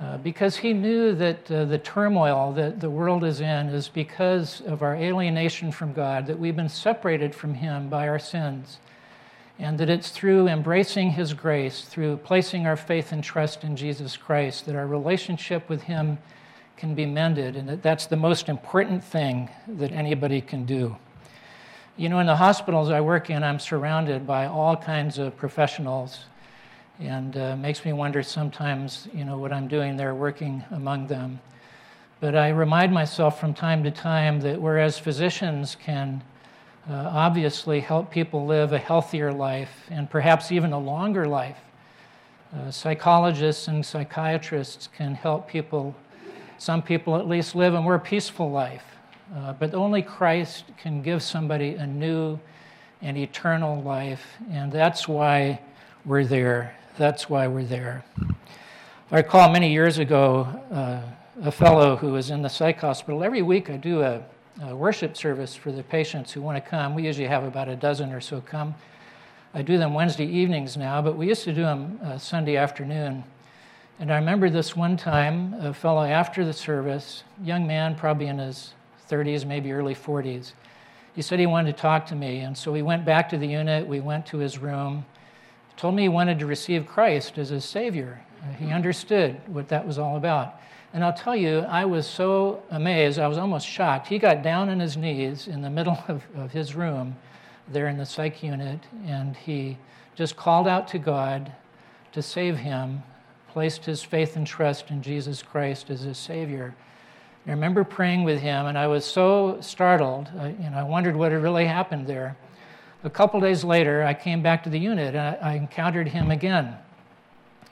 Uh, 0.01 0.17
because 0.19 0.57
he 0.57 0.73
knew 0.73 1.13
that 1.13 1.51
uh, 1.51 1.65
the 1.65 1.79
turmoil 1.79 2.53
that 2.53 2.79
the 2.79 2.91
world 2.91 3.25
is 3.25 3.41
in 3.41 3.69
is 3.69 3.89
because 3.89 4.61
of 4.61 4.81
our 4.81 4.95
alienation 4.95 5.73
from 5.73 5.93
God, 5.93 6.27
that 6.29 6.39
we've 6.39 6.55
been 6.55 6.69
separated 6.69 7.35
from 7.35 7.55
Him 7.55 7.89
by 7.89 8.07
our 8.07 8.19
sins, 8.19 8.79
and 9.59 9.79
that 9.79 9.91
it's 9.91 10.11
through 10.11 10.47
embracing 10.47 11.11
His 11.11 11.35
grace, 11.35 11.83
through 11.83 12.19
placing 12.19 12.67
our 12.67 12.77
faith 12.77 13.13
and 13.13 13.23
trust 13.25 13.65
in 13.65 13.77
Jesus 13.77 14.17
Christ, 14.17 14.67
that 14.67 14.77
our 14.77 14.87
relationship 14.87 15.69
with 15.69 15.83
Him 15.83 16.19
can 16.77 16.95
be 16.95 17.07
mended, 17.07 17.57
and 17.57 17.69
that 17.69 17.83
that's 17.83 18.07
the 18.07 18.17
most 18.17 18.49
important 18.49 19.03
thing 19.03 19.51
that 19.67 19.91
anybody 19.91 20.41
can 20.41 20.65
do. 20.65 20.97
You 21.97 22.09
know, 22.09 22.21
in 22.21 22.27
the 22.27 22.37
hospitals 22.37 22.91
I 22.91 23.01
work 23.01 23.29
in, 23.29 23.43
I'm 23.43 23.59
surrounded 23.59 24.25
by 24.25 24.47
all 24.47 24.77
kinds 24.77 25.19
of 25.19 25.37
professionals 25.37 26.27
and 27.01 27.37
uh, 27.37 27.57
makes 27.57 27.85
me 27.85 27.93
wonder 27.93 28.23
sometimes, 28.23 29.09
you 29.13 29.25
know, 29.25 29.39
what 29.39 29.53
I'm 29.53 29.67
doing 29.67 29.97
there 29.97 30.15
working 30.15 30.65
among 30.71 31.09
them. 31.09 31.41
But 32.21 32.37
I 32.37 32.49
remind 32.51 32.93
myself 32.93 33.41
from 33.41 33.55
time 33.55 33.85
to 33.85 33.91
time 33.91 34.41
that 34.41 34.61
whereas 34.61 34.99
physicians 34.99 35.77
can 35.77 36.23
uh, 36.89 37.11
obviously 37.13 37.81
help 37.81 38.11
people 38.11 38.47
live 38.47 38.73
a 38.73 38.79
healthier 38.79 39.33
life 39.33 39.87
and 39.91 40.09
perhaps 40.11 40.51
even 40.53 40.73
a 40.73 40.79
longer 40.79 41.27
life, 41.27 41.59
uh, 42.55 42.71
psychologists 42.71 43.69
and 43.69 43.85
psychiatrists 43.85 44.89
can 44.97 45.15
help 45.15 45.49
people, 45.49 45.95
some 46.59 46.83
people 46.83 47.17
at 47.17 47.29
least, 47.29 47.55
live 47.55 47.75
a 47.75 47.81
more 47.81 47.99
peaceful 47.99 48.51
life. 48.51 48.85
Uh, 49.37 49.53
but 49.53 49.75
only 49.75 50.01
Christ 50.01 50.65
can 50.79 51.03
give 51.03 51.23
somebody 51.23 51.75
a 51.75 51.87
new 51.87 52.39
and 53.03 53.17
eternal 53.17 53.83
life, 53.83 54.37
and 54.51 54.73
that's 54.73 55.07
why 55.07 55.61
we're 56.05 56.25
there 56.25 56.75
that's 56.99 57.31
why 57.31 57.47
we're 57.47 57.65
there. 57.65 58.05
I 59.13 59.19
recall 59.19 59.53
many 59.53 59.73
years 59.73 59.99
ago 59.99 60.49
uh, 60.73 61.01
a 61.45 61.53
fellow 61.53 61.95
who 61.95 62.13
was 62.13 62.31
in 62.31 62.43
the 62.43 62.49
psych 62.49 62.81
hospital. 62.81 63.23
Every 63.23 63.41
week 63.41 63.71
I 63.71 63.77
do 63.77 64.03
a, 64.03 64.21
a, 64.63 64.75
worship 64.75 65.17
service 65.17 65.55
for 65.55 65.73
the 65.73 65.83
patients 65.83 66.33
who 66.33 66.43
want 66.43 66.63
to 66.63 66.71
come. 66.71 66.95
We 66.95 67.05
usually 67.05 67.27
have 67.27 67.45
about 67.45 67.69
a 67.69 67.77
dozen 67.77 68.13
or 68.13 68.21
so 68.21 68.41
come. 68.41 68.75
I 69.55 69.63
do 69.63 69.79
them 69.79 69.95
Wednesday 69.95 70.27
evenings 70.27 70.77
now, 70.77 71.01
but 71.01 71.17
we 71.17 71.29
used 71.29 71.45
to 71.45 71.53
do 71.53 71.63
them 71.63 71.99
uh, 72.05 72.19
Sunday 72.19 72.57
afternoon. 72.57 73.25
And 73.99 74.13
I 74.13 74.17
remember 74.17 74.51
this 74.51 74.77
one 74.77 74.97
time, 74.97 75.55
a 75.55 75.73
fellow 75.75 76.05
after 76.05 76.45
the 76.45 76.53
service, 76.53 77.25
young 77.43 77.67
man, 77.67 77.95
probably 77.95 78.27
in 78.27 78.39
his 78.39 78.75
30s, 79.11 79.45
maybe 79.47 79.73
early 79.73 79.95
40s. 79.95 80.53
He 81.15 81.23
said 81.23 81.41
he 81.41 81.47
wanted 81.47 81.75
to 81.75 81.83
talk 81.83 82.07
to 82.07 82.15
me, 82.15 82.41
and 82.41 82.57
so 82.57 82.71
we 82.71 82.83
went 82.83 83.05
back 83.05 83.29
to 83.31 83.39
the 83.39 83.49
unit. 83.49 83.87
We 83.87 84.01
went 84.01 84.27
to 84.27 84.39
his 84.39 84.59
room 84.59 85.05
told 85.79 85.95
me 85.95 86.03
he 86.03 86.09
wanted 86.09 86.41
to 86.41 86.47
receive 86.47 86.87
Christ 86.87 87.39
as 87.39 87.51
his 87.51 87.65
Savior. 87.65 88.21
He 88.59 88.71
understood 88.71 89.41
what 89.47 89.69
that 89.69 89.87
was 89.87 89.99
all 89.99 90.17
about. 90.17 90.61
And 90.93 91.05
I'll 91.05 91.13
tell 91.13 91.37
you, 91.37 91.61
I 91.61 91.85
was 91.85 92.07
so 92.07 92.63
amazed, 92.71 93.19
I 93.19 93.29
was 93.29 93.39
almost 93.39 93.67
shocked. 93.67 94.07
He 94.07 94.19
got 94.19 94.43
down 94.43 94.69
on 94.69 94.81
his 94.81 94.97
knees 94.97 95.47
in 95.47 95.61
the 95.61 95.71
middle 95.71 96.03
of, 96.09 96.25
of 96.35 96.51
his 96.51 96.75
room 96.75 97.17
there 97.71 97.89
in 97.89 97.99
the 97.99 98.07
psych 98.07 98.43
unit, 98.43 98.81
and 99.07 99.37
he 99.37 99.77
just 100.15 100.37
called 100.37 100.67
out 100.67 100.89
to 100.89 100.99
God 100.99 101.53
to 102.13 102.23
save 102.23 102.57
him, 102.57 103.03
placed 103.49 103.85
his 103.85 104.03
faith 104.03 104.37
and 104.37 104.47
trust 104.47 104.91
in 104.91 105.03
Jesus 105.03 105.43
Christ 105.43 105.91
as 105.91 106.01
his 106.01 106.17
Savior. 106.17 106.75
I 107.47 107.51
remember 107.51 107.85
praying 107.85 108.25
with 108.25 108.41
him, 108.41 108.67
and 108.67 108.77
I 108.77 108.87
was 108.87 109.05
so 109.05 109.59
startled. 109.61 110.33
Know, 110.35 110.73
I 110.75 110.83
wondered 110.83 111.17
what 111.17 111.33
had 111.33 111.43
really 111.43 111.67
happened 111.67 112.07
there. 112.07 112.37
A 113.05 113.11
couple 113.11 113.41
days 113.41 113.63
later, 113.63 114.03
I 114.03 114.13
came 114.13 114.43
back 114.43 114.65
to 114.65 114.71
the 114.71 114.79
unit 114.79 115.15
and 115.15 115.39
I, 115.41 115.53
I 115.53 115.55
encountered 115.55 116.09
him 116.09 116.33
again. 116.33 116.77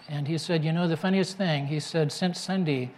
And 0.09 0.29
he 0.29 0.39
said, 0.39 0.65
You 0.65 0.73
know, 0.73 0.87
the 0.87 0.97
funniest 0.97 1.37
thing, 1.37 1.67
he 1.67 1.81
said, 1.81 2.13
since 2.13 2.41
Sunday, 2.41 2.91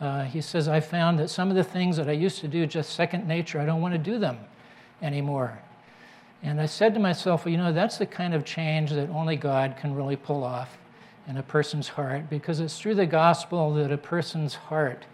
uh, 0.00 0.24
he 0.24 0.40
says, 0.40 0.68
I 0.68 0.80
found 0.80 1.18
that 1.18 1.28
some 1.28 1.50
of 1.50 1.56
the 1.56 1.64
things 1.64 1.96
that 1.96 2.08
I 2.08 2.12
used 2.12 2.40
to 2.40 2.48
do 2.48 2.66
just 2.66 2.94
second 2.94 3.26
nature, 3.26 3.60
I 3.60 3.66
don't 3.66 3.80
want 3.80 3.94
to 3.94 3.98
do 3.98 4.18
them 4.18 4.38
anymore. 5.02 5.58
And 6.42 6.60
I 6.60 6.66
said 6.66 6.94
to 6.94 7.00
myself, 7.00 7.44
well, 7.44 7.52
you 7.52 7.58
know, 7.58 7.72
that's 7.72 7.96
the 7.96 8.06
kind 8.06 8.34
of 8.34 8.44
change 8.44 8.90
that 8.90 9.08
only 9.10 9.36
God 9.36 9.76
can 9.78 9.94
really 9.94 10.16
pull 10.16 10.44
off 10.44 10.76
in 11.26 11.38
a 11.38 11.42
person's 11.42 11.88
heart 11.88 12.28
because 12.28 12.60
it's 12.60 12.78
through 12.78 12.96
the 12.96 13.06
gospel 13.06 13.72
that 13.74 13.90
a 13.90 13.96
person's 13.96 14.54
heart 14.54 15.06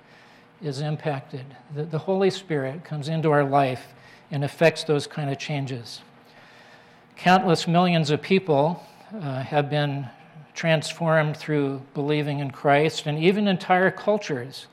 is 0.60 0.80
impacted, 0.80 1.44
that 1.74 1.90
the 1.90 1.98
Holy 1.98 2.30
Spirit 2.30 2.84
comes 2.84 3.08
into 3.08 3.30
our 3.30 3.44
life 3.44 3.94
and 4.30 4.44
affects 4.44 4.84
those 4.84 5.06
kind 5.06 5.30
of 5.30 5.38
changes. 5.38 6.02
Countless 7.16 7.68
millions 7.68 8.10
of 8.10 8.20
people 8.20 8.84
uh, 9.14 9.42
have 9.42 9.70
been 9.70 10.08
transformed 10.54 11.36
through 11.36 11.82
believing 11.94 12.40
in 12.40 12.50
Christ, 12.50 13.06
and 13.06 13.18
even 13.18 13.48
entire 13.48 13.90
cultures 13.90 14.66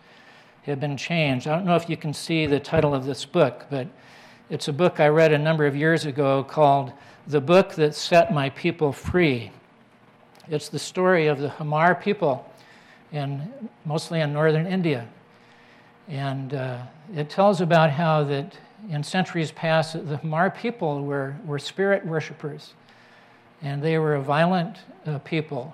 have 0.64 0.80
been 0.80 0.98
changed. 0.98 1.48
I 1.48 1.56
don't 1.56 1.66
know 1.66 1.76
if 1.76 1.90
you 1.90 1.98
can 1.98 2.14
see 2.14 2.46
the 2.46 2.60
title 2.60 2.94
of 2.94 3.06
this 3.06 3.26
book, 3.26 3.66
but 3.70 3.88
it's 4.50 4.68
a 4.68 4.74
book 4.74 5.00
I 5.00 5.08
read 5.08 5.32
a 5.32 5.38
number 5.38 5.66
of 5.66 5.76
years 5.76 6.06
ago 6.06 6.44
called 6.44 6.92
The 7.28 7.42
Book 7.42 7.74
That 7.76 7.96
Set 7.96 8.34
My 8.34 8.50
People 8.50 8.92
Free. 8.92 9.52
It's 10.50 10.70
the 10.70 10.80
story 10.80 11.28
of 11.28 11.40
the 11.40 11.50
Hmar 11.50 12.02
people, 12.02 12.50
in, 13.12 13.52
mostly 13.86 14.22
in 14.22 14.34
northern 14.34 14.66
India. 14.66 15.08
And 16.08 16.54
uh, 16.54 16.82
it 17.16 17.30
tells 17.30 17.62
about 17.62 17.92
how 17.92 18.24
that 18.26 18.58
in 18.90 19.04
centuries 19.04 19.52
past, 19.52 19.94
the 19.94 20.18
Hmar 20.18 20.56
people 20.56 21.04
were, 21.04 21.36
were 21.46 21.60
spirit 21.60 22.06
worshippers, 22.06 22.74
and 23.62 23.82
they 23.82 23.98
were 23.98 24.16
a 24.16 24.22
violent 24.22 24.78
uh, 25.06 25.20
people. 25.20 25.74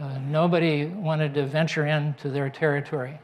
Uh, 0.00 0.18
nobody 0.18 0.86
wanted 0.86 1.34
to 1.34 1.46
venture 1.46 1.86
into 1.86 2.28
their 2.28 2.50
territory. 2.50 3.18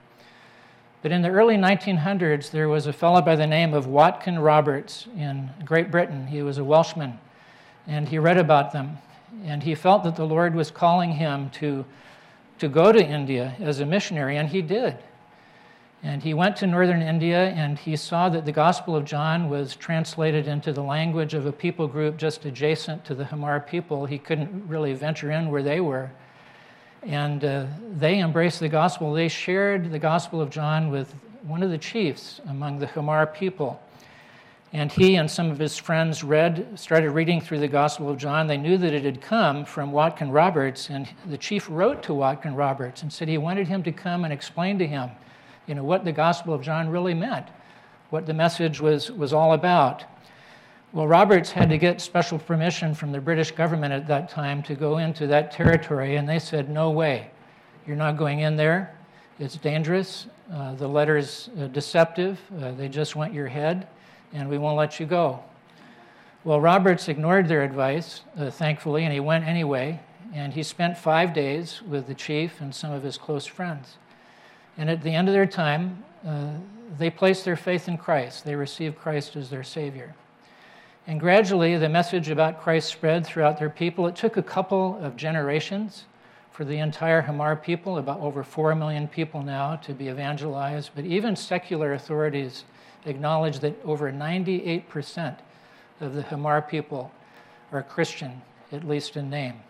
But 1.03 1.13
in 1.13 1.23
the 1.23 1.31
early 1.31 1.57
1900s, 1.57 2.51
there 2.51 2.69
was 2.69 2.87
a 2.87 2.93
fellow 2.93 3.23
by 3.23 3.35
the 3.35 3.47
name 3.47 3.73
of 3.73 3.87
Watkin 3.87 4.39
Roberts 4.39 5.07
in 5.17 5.51
Great 5.65 5.91
Britain. 5.91 6.27
He 6.27 6.43
was 6.43 6.59
a 6.59 6.65
Welshman, 6.65 7.19
and 7.87 8.09
he 8.09 8.19
read 8.19 8.37
about 8.37 8.73
them. 8.73 8.99
And 9.45 9.63
he 9.63 9.75
felt 9.75 10.05
that 10.05 10.17
the 10.17 10.27
Lord 10.27 10.55
was 10.55 10.71
calling 10.71 11.13
him 11.13 11.51
to, 11.51 11.85
to 12.59 12.69
go 12.69 12.93
to 12.93 13.03
India 13.03 13.57
as 13.61 13.81
a 13.81 13.87
missionary, 13.87 14.37
and 14.37 14.49
he 14.49 14.61
did. 14.61 14.99
And 16.03 16.23
he 16.23 16.33
went 16.33 16.57
to 16.57 16.67
northern 16.67 17.03
India 17.03 17.51
and 17.51 17.79
he 17.79 17.95
saw 17.95 18.31
that 18.31 18.47
the 18.47 18.53
Gospel 18.53 18.97
of 18.97 19.05
John 19.05 19.51
was 19.51 19.77
translated 19.77 20.49
into 20.49 20.73
the 20.73 20.83
language 20.83 21.35
of 21.35 21.45
a 21.45 21.53
people 21.53 21.87
group 21.87 22.17
just 22.17 22.47
adjacent 22.47 23.05
to 23.05 23.15
the 23.15 23.25
Hmar 23.25 23.67
people. 23.67 24.07
He 24.07 24.19
couldn't 24.19 24.67
really 24.67 24.95
venture 24.95 25.31
in 25.31 25.51
where 25.51 25.63
they 25.63 25.81
were. 25.81 26.11
And 27.03 27.45
uh, 27.45 27.67
they 27.97 28.19
embraced 28.19 28.61
the 28.61 28.69
gospel. 28.69 29.13
They 29.13 29.29
shared 29.29 29.91
the 29.91 29.99
Gospel 29.99 30.41
of 30.41 30.51
John 30.51 30.91
with 30.91 31.15
one 31.45 31.63
of 31.63 31.71
the 31.71 31.79
chiefs 31.79 32.41
among 32.49 32.79
the 32.79 32.87
Hmar 32.87 33.33
people. 33.35 33.81
And 34.73 34.93
he 34.93 35.17
and 35.17 35.29
some 35.29 35.51
of 35.51 35.59
his 35.59 35.77
friends 35.77 36.23
read, 36.23 36.79
started 36.79 37.11
reading 37.11 37.41
through 37.41 37.59
the 37.59 37.69
Gospel 37.69 38.09
of 38.09 38.19
John. 38.19 38.47
They 38.47 38.57
knew 38.57 38.79
that 38.79 38.95
it 38.95 39.05
had 39.05 39.21
come 39.21 39.65
from 39.65 39.91
Watkin 39.91 40.31
Roberts, 40.31 40.91
and 40.91 41.09
the 41.27 41.39
chief 41.39 41.67
wrote 41.69 42.03
to 42.05 42.15
Watkin 42.15 42.55
Roberts 42.55 43.03
and 43.03 43.13
said 43.13 43.29
he 43.29 43.39
wanted 43.39 43.67
him 43.67 43.83
to 43.83 43.93
come 43.93 44.25
and 44.25 44.33
explain 44.33 44.79
to 44.79 44.87
him 44.87 45.11
you 45.71 45.77
know, 45.77 45.85
what 45.85 46.05
the 46.05 46.11
Gospel 46.11 46.53
of 46.53 46.63
John 46.63 46.89
really 46.89 47.15
meant, 47.15 47.47
what 48.11 48.27
the 48.27 48.35
message 48.35 48.81
was, 48.81 49.09
was 49.13 49.33
all 49.33 49.53
about. 49.53 50.03
Well, 50.93 51.07
Roberts 51.07 51.53
had 51.53 51.71
to 51.71 51.79
get 51.79 52.01
special 52.01 52.41
permission 52.41 52.93
from 52.93 53.13
the 53.13 53.21
British 53.21 53.53
government 53.53 53.93
at 53.93 54.09
that 54.09 54.29
time 54.29 54.65
to 54.65 54.75
go 54.75 54.99
into 54.99 55.29
that 55.29 55.53
territory, 55.53 56.17
and 56.17 56.29
they 56.29 56.41
said, 56.41 56.69
No 56.69 56.91
way. 56.91 57.31
You're 57.87 57.95
not 57.95 58.17
going 58.17 58.41
in 58.41 58.57
there. 58.57 58.97
It's 59.39 59.55
dangerous. 59.55 60.27
Uh, 60.53 60.75
the 60.75 60.89
letter's 60.89 61.51
uh, 61.57 61.69
deceptive. 61.69 62.41
Uh, 62.61 62.73
they 62.73 62.89
just 62.89 63.15
want 63.15 63.33
your 63.33 63.47
head, 63.47 63.87
and 64.33 64.49
we 64.49 64.59
won't 64.59 64.77
let 64.77 64.99
you 64.99 65.07
go. 65.07 65.39
Well, 66.43 66.61
Roberts 66.61 67.07
ignored 67.07 67.47
their 67.47 67.63
advice, 67.63 68.23
uh, 68.37 68.51
thankfully, 68.51 69.05
and 69.05 69.13
he 69.13 69.21
went 69.21 69.47
anyway. 69.47 70.01
And 70.35 70.53
he 70.53 70.65
spent 70.65 70.99
five 70.99 71.33
days 71.33 71.81
with 71.83 72.09
the 72.09 72.15
chief 72.15 72.61
and 72.61 72.75
some 72.75 72.91
of 72.91 73.05
his 73.05 73.17
close 73.17 73.47
friends. 73.47 73.99
And 74.81 74.89
at 74.89 75.03
the 75.03 75.11
end 75.11 75.29
of 75.29 75.35
their 75.35 75.45
time, 75.45 76.03
uh, 76.27 76.53
they 76.97 77.11
placed 77.11 77.45
their 77.45 77.55
faith 77.55 77.87
in 77.87 77.99
Christ. 77.99 78.47
They 78.47 78.55
received 78.55 78.97
Christ 78.97 79.37
as 79.37 79.51
their 79.51 79.63
Savior. 79.63 80.15
And 81.07 81.21
gradually, 81.21 81.77
the 81.77 81.91
message 81.91 82.31
about 82.31 82.63
Christ 82.63 82.89
spread 82.89 83.27
throughout 83.27 83.59
their 83.59 83.69
people. 83.69 84.07
It 84.07 84.17
took 84.17 84.39
a 84.39 84.43
couple 84.43 84.99
of 85.03 85.17
generations 85.17 86.07
for 86.51 86.65
the 86.65 86.79
entire 86.79 87.21
Hmar 87.21 87.63
people, 87.63 87.99
about 87.99 88.21
over 88.21 88.43
4 88.43 88.75
million 88.75 89.07
people 89.07 89.43
now, 89.43 89.77
to 89.77 89.93
be 89.93 90.09
evangelized. 90.09 90.93
But 90.95 91.05
even 91.05 91.37
secular 91.37 91.93
authorities 91.93 92.65
acknowledge 93.05 93.59
that 93.59 93.79
over 93.85 94.11
98% 94.11 95.37
of 96.01 96.15
the 96.15 96.23
Hmar 96.23 96.67
people 96.67 97.13
are 97.71 97.83
Christian, 97.83 98.41
at 98.73 98.89
least 98.89 99.19
in 99.19 99.29
name. 99.29 99.61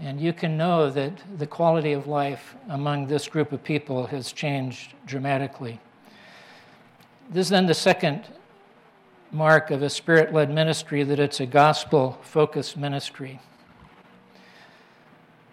And 0.00 0.20
you 0.20 0.32
can 0.32 0.56
know 0.56 0.90
that 0.90 1.12
the 1.38 1.46
quality 1.46 1.92
of 1.92 2.06
life 2.06 2.54
among 2.68 3.06
this 3.06 3.26
group 3.26 3.52
of 3.52 3.64
people 3.64 4.06
has 4.06 4.32
changed 4.32 4.94
dramatically. 5.06 5.80
This 7.30 7.46
is 7.46 7.50
then 7.50 7.66
the 7.66 7.74
second 7.74 8.24
mark 9.32 9.70
of 9.70 9.82
a 9.82 9.90
spirit 9.90 10.32
led 10.32 10.50
ministry 10.50 11.02
that 11.02 11.18
it's 11.18 11.40
a 11.40 11.46
gospel 11.46 12.18
focused 12.22 12.76
ministry. 12.76 13.40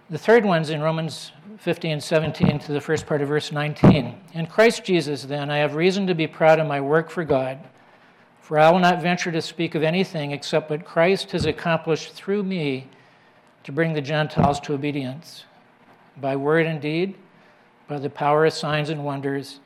The 0.09 0.17
third 0.19 0.45
one's 0.45 0.69
in 0.69 0.81
Romans 0.81 1.31
15, 1.57 1.99
17 1.99 2.59
to 2.59 2.71
the 2.71 2.79
first 2.79 3.07
part 3.07 3.21
of 3.21 3.27
verse 3.27 3.51
19. 3.51 4.15
In 4.33 4.45
Christ 4.45 4.83
Jesus, 4.83 5.23
then, 5.23 5.49
I 5.49 5.57
have 5.57 5.73
reason 5.73 6.05
to 6.05 6.13
be 6.13 6.27
proud 6.27 6.59
of 6.59 6.67
my 6.67 6.79
work 6.79 7.09
for 7.09 7.23
God, 7.23 7.57
for 8.39 8.59
I 8.59 8.69
will 8.69 8.79
not 8.79 9.01
venture 9.01 9.31
to 9.31 9.41
speak 9.41 9.73
of 9.73 9.81
anything 9.81 10.31
except 10.31 10.69
what 10.69 10.85
Christ 10.85 11.31
has 11.31 11.47
accomplished 11.47 12.13
through 12.13 12.43
me 12.43 12.87
to 13.65 13.71
bring 13.71 13.93
the 13.93 14.01
Gentiles 14.01 14.59
to 14.61 14.73
obedience, 14.73 15.43
by 16.21 16.35
word 16.35 16.65
and 16.65 16.79
deed, 16.79 17.15
by 17.87 17.99
the 17.99 18.09
power 18.09 18.45
of 18.45 18.53
signs 18.53 18.89
and 18.89 19.03
wonders, 19.03 19.59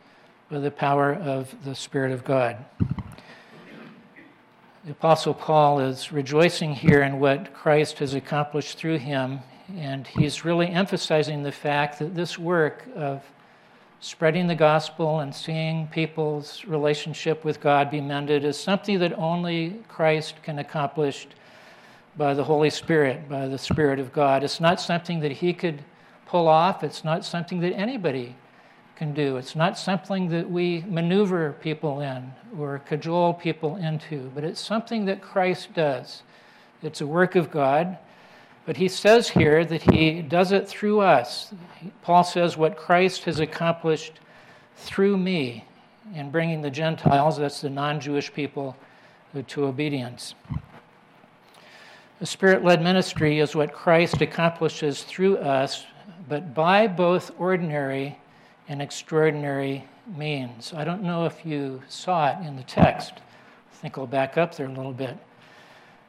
by 0.49 0.57
the 0.57 0.71
power 0.71 1.13
of 1.13 1.53
the 1.63 1.75
Spirit 1.75 2.11
of 2.11 2.23
God. 2.23 2.57
The 4.85 4.91
Apostle 4.91 5.33
Paul 5.33 5.81
is 5.81 6.11
rejoicing 6.11 6.73
here 6.73 7.03
in 7.03 7.19
what 7.19 7.53
Christ 7.53 7.99
has 7.99 8.13
accomplished 8.13 8.77
through 8.77 8.97
him 8.97 9.41
and 9.77 10.07
he's 10.07 10.45
really 10.45 10.67
emphasizing 10.67 11.43
the 11.43 11.51
fact 11.51 11.99
that 11.99 12.15
this 12.15 12.39
work 12.39 12.87
of 12.95 13.23
spreading 13.99 14.47
the 14.47 14.55
gospel 14.55 15.19
and 15.19 15.35
seeing 15.35 15.87
people's 15.87 16.63
relationship 16.65 17.43
with 17.43 17.59
God 17.59 17.91
be 17.91 18.01
mended 18.01 18.45
is 18.45 18.57
something 18.57 18.97
that 18.99 19.13
only 19.17 19.81
Christ 19.87 20.41
can 20.41 20.59
accomplish 20.59 21.27
by 22.19 22.33
the 22.33 22.43
Holy 22.43 22.69
Spirit, 22.69 23.29
by 23.29 23.47
the 23.47 23.57
Spirit 23.57 23.97
of 23.97 24.11
God. 24.11 24.43
It's 24.43 24.59
not 24.59 24.81
something 24.81 25.21
that 25.21 25.31
he 25.31 25.53
could 25.53 25.81
pull 26.25 26.49
off, 26.49 26.83
it's 26.83 27.05
not 27.05 27.23
something 27.23 27.61
that 27.61 27.73
anybody 27.73 28.35
can 28.97 29.13
do. 29.13 29.37
It's 29.37 29.55
not 29.55 29.77
something 29.79 30.27
that 30.27 30.51
we 30.51 30.83
maneuver 30.85 31.53
people 31.61 32.01
in 32.01 32.33
or 32.59 32.79
cajole 32.79 33.33
people 33.33 33.77
into, 33.77 34.29
but 34.35 34.43
it's 34.43 34.59
something 34.59 35.05
that 35.05 35.21
Christ 35.21 35.73
does. 35.73 36.23
It's 36.83 36.99
a 36.99 37.07
work 37.07 37.35
of 37.35 37.49
God. 37.49 37.97
But 38.65 38.75
he 38.75 38.89
says 38.89 39.29
here 39.29 39.63
that 39.63 39.81
he 39.93 40.21
does 40.21 40.51
it 40.51 40.67
through 40.67 40.99
us. 40.99 41.53
Paul 42.01 42.25
says, 42.25 42.57
What 42.57 42.75
Christ 42.75 43.23
has 43.23 43.39
accomplished 43.39 44.19
through 44.75 45.17
me 45.17 45.65
in 46.13 46.29
bringing 46.29 46.61
the 46.61 46.69
Gentiles, 46.69 47.37
that's 47.37 47.61
the 47.61 47.69
non 47.69 48.01
Jewish 48.01 48.31
people, 48.33 48.75
to 49.47 49.65
obedience. 49.65 50.35
The 52.19 52.25
spirit 52.25 52.65
led 52.65 52.81
ministry 52.81 53.39
is 53.39 53.55
what 53.55 53.71
Christ 53.71 54.21
accomplishes 54.21 55.03
through 55.03 55.37
us, 55.37 55.85
but 56.27 56.53
by 56.53 56.85
both 56.85 57.31
ordinary 57.39 58.19
and 58.67 58.81
extraordinary 58.81 59.87
means. 60.17 60.73
I 60.75 60.83
don't 60.83 61.01
know 61.01 61.25
if 61.25 61.45
you 61.45 61.81
saw 61.87 62.29
it 62.29 62.45
in 62.45 62.57
the 62.57 62.63
text. 62.63 63.13
I 63.71 63.75
think 63.75 63.97
I'll 63.97 64.05
back 64.05 64.37
up 64.37 64.53
there 64.53 64.65
a 64.65 64.73
little 64.73 64.91
bit. 64.91 65.17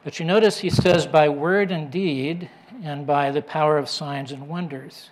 But 0.03 0.19
you 0.19 0.25
notice 0.25 0.57
he 0.57 0.69
says, 0.69 1.07
by 1.07 1.29
word 1.29 1.71
and 1.71 1.89
deed, 1.89 2.49
and 2.83 3.07
by 3.07 3.31
the 3.31 3.41
power 3.41 3.77
of 3.77 3.87
signs 3.87 4.33
and 4.33 4.49
wonders. 4.49 5.11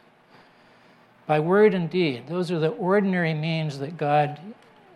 By 1.28 1.40
word 1.40 1.74
and 1.74 1.90
deed, 1.90 2.28
those 2.28 2.52
are 2.52 2.60
the 2.60 2.70
ordinary 2.70 3.34
means 3.34 3.80
that 3.80 3.98
God 3.98 4.38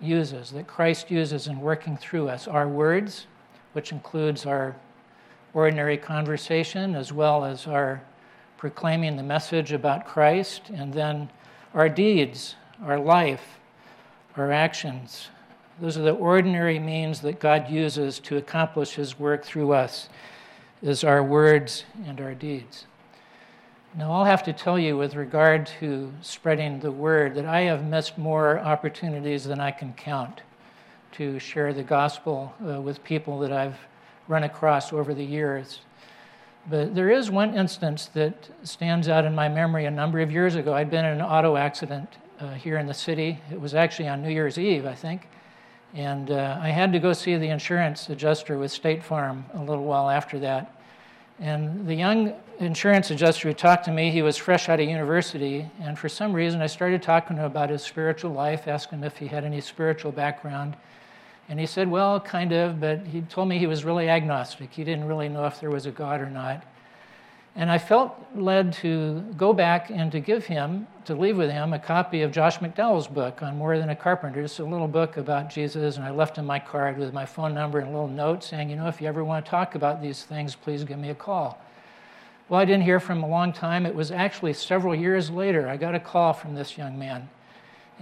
uses, 0.01 0.51
that 0.51 0.67
Christ 0.67 1.09
uses 1.09 1.47
in 1.47 1.61
working 1.61 1.95
through 1.95 2.27
us. 2.27 2.45
Our 2.45 2.67
words, 2.67 3.27
which 3.71 3.93
includes 3.93 4.45
our 4.45 4.75
ordinary 5.53 5.97
conversation, 5.97 6.95
as 6.95 7.13
well 7.13 7.45
as 7.45 7.67
our 7.67 8.01
proclaiming 8.57 9.17
the 9.17 9.23
message 9.23 9.71
about 9.71 10.05
Christ, 10.05 10.69
and 10.69 10.93
then 10.93 11.29
our 11.73 11.89
deeds, 11.89 12.55
our 12.83 12.99
life, 12.99 13.59
our 14.37 14.51
actions, 14.51 15.29
those 15.81 15.97
are 15.97 16.03
the 16.03 16.13
ordinary 16.13 16.79
means 16.79 17.21
that 17.21 17.39
God 17.39 17.69
uses 17.69 18.19
to 18.19 18.37
accomplish 18.37 18.93
his 18.93 19.19
work 19.19 19.43
through 19.43 19.73
us, 19.73 20.07
is 20.81 21.03
our 21.03 21.23
words 21.23 21.83
and 22.05 22.21
our 22.21 22.33
deeds. 22.33 22.85
Now, 23.95 24.11
I'll 24.11 24.25
have 24.25 24.43
to 24.43 24.53
tell 24.53 24.79
you, 24.79 24.97
with 24.97 25.15
regard 25.15 25.67
to 25.79 26.11
spreading 26.21 26.79
the 26.79 26.91
word, 26.91 27.35
that 27.35 27.45
I 27.45 27.61
have 27.61 27.85
missed 27.85 28.17
more 28.17 28.59
opportunities 28.59 29.43
than 29.43 29.59
I 29.59 29.71
can 29.71 29.93
count 29.93 30.41
to 31.13 31.37
share 31.37 31.73
the 31.73 31.83
gospel 31.83 32.53
uh, 32.67 32.81
with 32.81 33.03
people 33.03 33.39
that 33.39 33.51
I've 33.51 33.77
run 34.27 34.43
across 34.43 34.93
over 34.93 35.13
the 35.13 35.23
years. 35.23 35.79
But 36.69 36.95
there 36.95 37.09
is 37.09 37.29
one 37.29 37.55
instance 37.55 38.07
that 38.13 38.49
stands 38.63 39.09
out 39.09 39.25
in 39.25 39.35
my 39.35 39.49
memory 39.49 39.85
a 39.85 39.91
number 39.91 40.21
of 40.21 40.31
years 40.31 40.55
ago. 40.55 40.73
I'd 40.73 40.89
been 40.89 41.05
in 41.05 41.19
an 41.19 41.21
auto 41.21 41.57
accident 41.57 42.09
uh, 42.39 42.53
here 42.53 42.77
in 42.77 42.87
the 42.87 42.93
city. 42.93 43.39
It 43.51 43.59
was 43.59 43.75
actually 43.75 44.07
on 44.07 44.21
New 44.21 44.29
Year's 44.29 44.57
Eve, 44.57 44.85
I 44.85 44.95
think. 44.95 45.27
And 45.93 46.31
uh, 46.31 46.57
I 46.61 46.69
had 46.69 46.91
to 46.93 46.99
go 46.99 47.13
see 47.13 47.37
the 47.37 47.49
insurance 47.49 48.09
adjuster 48.09 48.57
with 48.57 48.71
State 48.71 49.03
Farm 49.03 49.45
a 49.53 49.59
little 49.59 49.83
while 49.83 50.09
after 50.09 50.39
that. 50.39 50.75
And 51.39 51.85
the 51.85 51.95
young 51.95 52.33
insurance 52.59 53.11
adjuster 53.11 53.49
who 53.49 53.53
talked 53.53 53.85
to 53.85 53.91
me, 53.91 54.09
he 54.09 54.21
was 54.21 54.37
fresh 54.37 54.69
out 54.69 54.79
of 54.79 54.87
university. 54.87 55.69
And 55.81 55.99
for 55.99 56.07
some 56.07 56.31
reason, 56.33 56.61
I 56.61 56.67
started 56.67 57.03
talking 57.03 57.35
to 57.35 57.43
him 57.43 57.51
about 57.51 57.69
his 57.69 57.83
spiritual 57.83 58.31
life, 58.31 58.67
asking 58.67 58.99
him 58.99 59.03
if 59.03 59.17
he 59.17 59.27
had 59.27 59.43
any 59.43 59.59
spiritual 59.59 60.11
background. 60.11 60.75
And 61.53 61.59
he 61.59 61.67
said, 61.67 61.87
well, 61.87 62.19
kind 62.19 62.51
of, 62.51 62.79
but 62.79 63.05
he 63.05 63.21
told 63.21 63.47
me 63.47 63.59
he 63.59 63.67
was 63.67 63.85
really 63.85 64.09
agnostic. 64.09 64.73
He 64.73 64.83
didn't 64.83 65.05
really 65.05 65.29
know 65.29 65.45
if 65.45 65.59
there 65.59 65.69
was 65.69 65.85
a 65.85 65.91
God 65.91 66.19
or 66.19 66.27
not. 66.27 66.63
And 67.55 67.69
I 67.69 67.77
felt 67.77 68.17
led 68.33 68.73
to 68.81 69.19
go 69.37 69.53
back 69.53 69.91
and 69.91 70.11
to 70.13 70.19
give 70.19 70.47
him, 70.47 70.87
to 71.05 71.13
leave 71.13 71.37
with 71.37 71.51
him, 71.51 71.71
a 71.73 71.77
copy 71.77 72.23
of 72.23 72.31
Josh 72.31 72.57
McDowell's 72.57 73.05
book 73.05 73.43
on 73.43 73.55
More 73.55 73.77
Than 73.77 73.89
a 73.89 73.95
Carpenter. 73.95 74.41
It's 74.41 74.57
a 74.57 74.63
little 74.63 74.87
book 74.87 75.17
about 75.17 75.51
Jesus, 75.51 75.97
and 75.97 76.03
I 76.03 76.09
left 76.09 76.39
him 76.39 76.47
my 76.47 76.57
card 76.57 76.97
with 76.97 77.13
my 77.13 77.23
phone 77.23 77.53
number 77.53 77.77
and 77.77 77.89
a 77.89 77.91
little 77.91 78.07
note 78.07 78.43
saying, 78.43 78.71
you 78.71 78.75
know, 78.75 78.87
if 78.87 78.99
you 78.99 79.07
ever 79.07 79.23
want 79.23 79.45
to 79.45 79.51
talk 79.51 79.75
about 79.75 80.01
these 80.01 80.23
things, 80.23 80.55
please 80.55 80.83
give 80.83 80.97
me 80.97 81.11
a 81.11 81.15
call. 81.15 81.61
Well, 82.49 82.59
I 82.59 82.65
didn't 82.65 82.85
hear 82.85 82.99
from 82.99 83.19
him 83.19 83.25
a 83.25 83.29
long 83.29 83.53
time. 83.53 83.85
It 83.85 83.93
was 83.93 84.09
actually 84.09 84.53
several 84.53 84.95
years 84.95 85.29
later 85.29 85.69
I 85.69 85.77
got 85.77 85.93
a 85.93 85.99
call 85.99 86.33
from 86.33 86.55
this 86.55 86.79
young 86.79 86.97
man. 86.97 87.29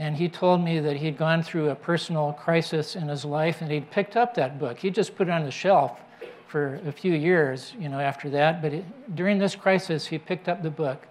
And 0.01 0.15
he 0.17 0.29
told 0.29 0.61
me 0.61 0.79
that 0.79 0.97
he'd 0.97 1.15
gone 1.15 1.43
through 1.43 1.69
a 1.69 1.75
personal 1.75 2.33
crisis 2.33 2.95
in 2.95 3.07
his 3.07 3.23
life 3.23 3.61
and 3.61 3.71
he'd 3.71 3.91
picked 3.91 4.17
up 4.17 4.33
that 4.33 4.57
book. 4.57 4.79
He 4.79 4.89
just 4.89 5.15
put 5.15 5.27
it 5.27 5.31
on 5.31 5.43
the 5.43 5.51
shelf 5.51 5.99
for 6.47 6.81
a 6.87 6.91
few 6.91 7.13
years, 7.13 7.75
you 7.77 7.87
know, 7.87 7.99
after 7.99 8.27
that. 8.31 8.63
But 8.63 8.73
it, 8.73 9.15
during 9.15 9.37
this 9.37 9.55
crisis, 9.55 10.07
he 10.07 10.17
picked 10.17 10.49
up 10.49 10.63
the 10.63 10.71
book 10.71 11.05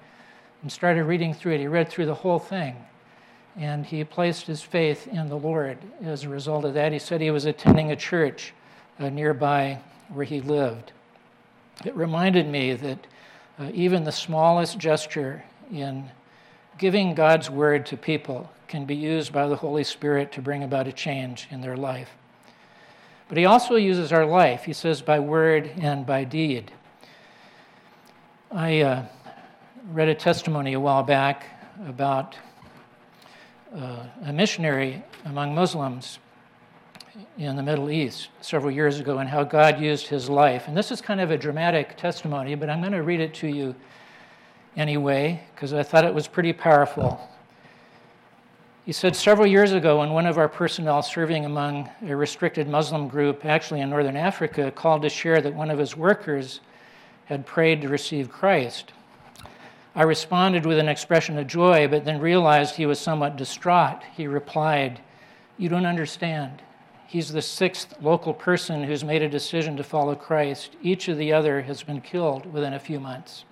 and 0.62 0.72
started 0.72 1.05
reading 1.05 1.33
through 1.33 1.53
it. 1.53 1.61
He 1.61 1.68
read 1.68 1.88
through 1.88 2.07
the 2.07 2.16
whole 2.16 2.40
thing. 2.40 2.74
And 3.57 3.87
he 3.87 4.03
placed 4.03 4.48
his 4.48 4.61
faith 4.61 5.07
in 5.07 5.29
the 5.29 5.38
Lord 5.38 5.79
as 6.03 6.24
a 6.24 6.29
result 6.29 6.64
of 6.64 6.74
that. 6.74 6.90
He 6.90 6.98
said 6.98 7.20
he 7.20 7.31
was 7.31 7.44
attending 7.44 7.92
a 7.92 7.96
church 7.96 8.53
uh, 8.98 9.09
nearby 9.09 9.79
where 10.09 10.24
he 10.24 10.40
lived. 10.40 10.90
It 11.85 11.94
reminded 11.94 12.48
me 12.48 12.74
that 12.74 13.07
uh, 13.57 13.70
even 13.72 14.03
the 14.03 14.11
smallest 14.11 14.79
gesture 14.79 15.44
in 15.70 16.11
giving 16.81 17.14
God's 17.14 17.51
word 17.51 17.85
to 17.85 17.97
people 17.99 18.51
can 18.66 18.87
be 18.87 18.97
used 18.97 19.35
by 19.35 19.47
the 19.47 19.55
Holy 19.55 19.85
Spirit 19.85 20.33
to 20.33 20.40
bring 20.40 20.62
about 20.62 20.88
a 20.88 20.93
change 20.93 21.47
in 21.51 21.61
their 21.61 21.77
life. 21.77 22.09
But 23.29 23.37
he 23.37 23.45
also 23.45 23.75
uses 23.75 24.12
our 24.12 24.25
life. 24.25 24.64
He 24.64 24.73
says, 24.73 25.03
by 25.03 25.21
word 25.21 25.71
and 25.77 26.07
by 26.07 26.25
deed. 26.25 26.73
I 28.51 28.81
uh, 28.81 29.05
read 29.93 30.09
a 30.09 30.14
testimony 30.14 30.73
a 30.73 30.81
while 30.81 31.03
back 31.03 31.45
about 31.87 32.35
uh, 33.77 34.07
a 34.25 34.33
missionary 34.33 35.05
among 35.27 35.55
Muslims 35.55 36.19
in 37.37 37.57
the 37.57 37.62
Middle 37.62 37.90
East 37.90 38.31
several 38.40 38.71
years 38.71 39.01
ago 39.01 39.19
and 39.19 39.29
how 39.29 39.45
God 39.45 39.79
used 39.79 40.07
his 40.07 40.31
life. 40.31 40.66
And 40.66 40.75
this 40.75 40.90
is 40.90 41.03
kind 41.03 41.21
of 41.21 41.31
a 41.31 41.37
dramatic 41.37 41.99
testimony, 41.99 42.55
but 42.55 42.71
I'm 42.71 42.81
going 42.81 42.93
to 42.93 43.03
read 43.03 43.21
it 43.21 43.35
to 43.35 43.49
you 43.49 43.75
anyway 44.81 45.43
because 45.55 45.73
I 45.73 45.83
thought 45.83 46.05
it 46.05 46.14
was 46.14 46.27
pretty 46.27 46.53
powerful. 46.53 47.21
He 48.87 48.93
said 48.93 49.14
several 49.14 49.47
years 49.47 49.73
ago, 49.73 49.99
when 49.99 50.11
one 50.11 50.27
of 50.27 50.38
our 50.38 50.49
personnel 50.49 51.03
serving 51.03 51.45
among 51.45 51.88
a 52.05 52.16
restricted 52.16 52.66
Muslim 52.66 53.07
group, 53.07 53.45
actually 53.45 53.83
in 53.83 53.90
northern 53.90 54.16
Africa, 54.16 54.71
called 54.71 55.03
to 55.03 55.11
share 55.11 55.40
that 55.43 55.55
one 55.55 55.71
of 55.71 55.79
his 55.79 55.97
workers 55.97 56.61
had 57.27 57.47
prayed 57.47 57.83
to 57.83 57.88
receive 57.88 58.33
Christ. 58.33 58.93
I 59.95 60.03
responded 60.03 60.64
with 60.64 60.79
an 60.79 60.88
expression 60.88 61.38
of 61.38 61.47
joy, 61.47 61.87
but 61.88 62.05
then 62.05 62.19
realized 62.19 62.75
he 62.75 62.87
was 62.87 62.99
somewhat 62.99 63.37
distraught. 63.37 64.03
He 64.16 64.27
replied, 64.27 65.01
You 65.59 65.69
don't 65.69 65.87
understand. 65.87 66.62
He's 67.07 67.33
the 67.33 67.43
sixth 67.43 67.95
local 68.01 68.33
person 68.33 68.83
who's 68.83 69.05
made 69.05 69.21
a 69.23 69.29
decision 69.29 69.77
to 69.77 69.85
follow 69.85 70.14
Christ. 70.14 70.77
Each 70.81 71.09
of 71.09 71.19
the 71.19 71.33
other 71.33 71.61
has 71.62 71.83
been 71.83 72.01
killed 72.01 72.51
within 72.53 72.73
a 72.73 72.79
few 72.79 72.99
months. 72.99 73.45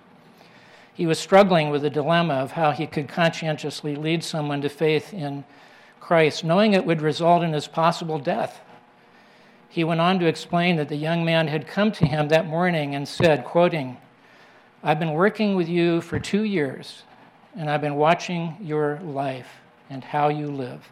He 0.93 1.05
was 1.05 1.19
struggling 1.19 1.69
with 1.69 1.81
the 1.81 1.89
dilemma 1.89 2.35
of 2.35 2.51
how 2.51 2.71
he 2.71 2.85
could 2.85 3.07
conscientiously 3.07 3.95
lead 3.95 4.23
someone 4.23 4.61
to 4.61 4.69
faith 4.69 5.13
in 5.13 5.45
Christ, 5.99 6.43
knowing 6.43 6.73
it 6.73 6.85
would 6.85 7.01
result 7.01 7.43
in 7.43 7.53
his 7.53 7.67
possible 7.67 8.19
death. 8.19 8.61
He 9.69 9.83
went 9.83 10.01
on 10.01 10.19
to 10.19 10.25
explain 10.25 10.75
that 10.77 10.89
the 10.89 10.95
young 10.95 11.23
man 11.23 11.47
had 11.47 11.67
come 11.67 11.91
to 11.93 12.05
him 12.05 12.27
that 12.29 12.47
morning 12.47 12.95
and 12.95 13.07
said, 13.07 13.45
quoting, 13.45 13.97
I've 14.83 14.99
been 14.99 15.13
working 15.13 15.55
with 15.55 15.69
you 15.69 16.01
for 16.01 16.19
two 16.19 16.43
years, 16.43 17.03
and 17.55 17.69
I've 17.69 17.81
been 17.81 17.95
watching 17.95 18.57
your 18.61 18.99
life 19.03 19.47
and 19.89 20.03
how 20.03 20.29
you 20.29 20.47
live. 20.47 20.89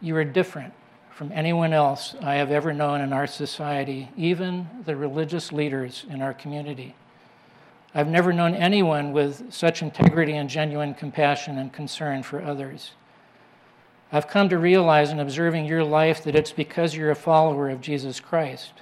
You 0.00 0.16
are 0.16 0.24
different 0.24 0.72
from 1.10 1.32
anyone 1.32 1.72
else 1.72 2.14
I 2.20 2.34
have 2.36 2.50
ever 2.50 2.72
known 2.72 3.00
in 3.00 3.12
our 3.12 3.26
society, 3.26 4.10
even 4.16 4.68
the 4.84 4.96
religious 4.96 5.52
leaders 5.52 6.06
in 6.08 6.22
our 6.22 6.34
community. 6.34 6.94
I've 7.94 8.08
never 8.08 8.32
known 8.32 8.54
anyone 8.54 9.12
with 9.12 9.52
such 9.52 9.82
integrity 9.82 10.34
and 10.34 10.48
genuine 10.48 10.94
compassion 10.94 11.58
and 11.58 11.72
concern 11.72 12.22
for 12.22 12.42
others. 12.42 12.92
I've 14.10 14.28
come 14.28 14.48
to 14.48 14.58
realize 14.58 15.10
in 15.10 15.20
observing 15.20 15.66
your 15.66 15.84
life 15.84 16.24
that 16.24 16.34
it's 16.34 16.52
because 16.52 16.94
you're 16.94 17.10
a 17.10 17.16
follower 17.16 17.68
of 17.70 17.80
Jesus 17.80 18.20
Christ. 18.20 18.72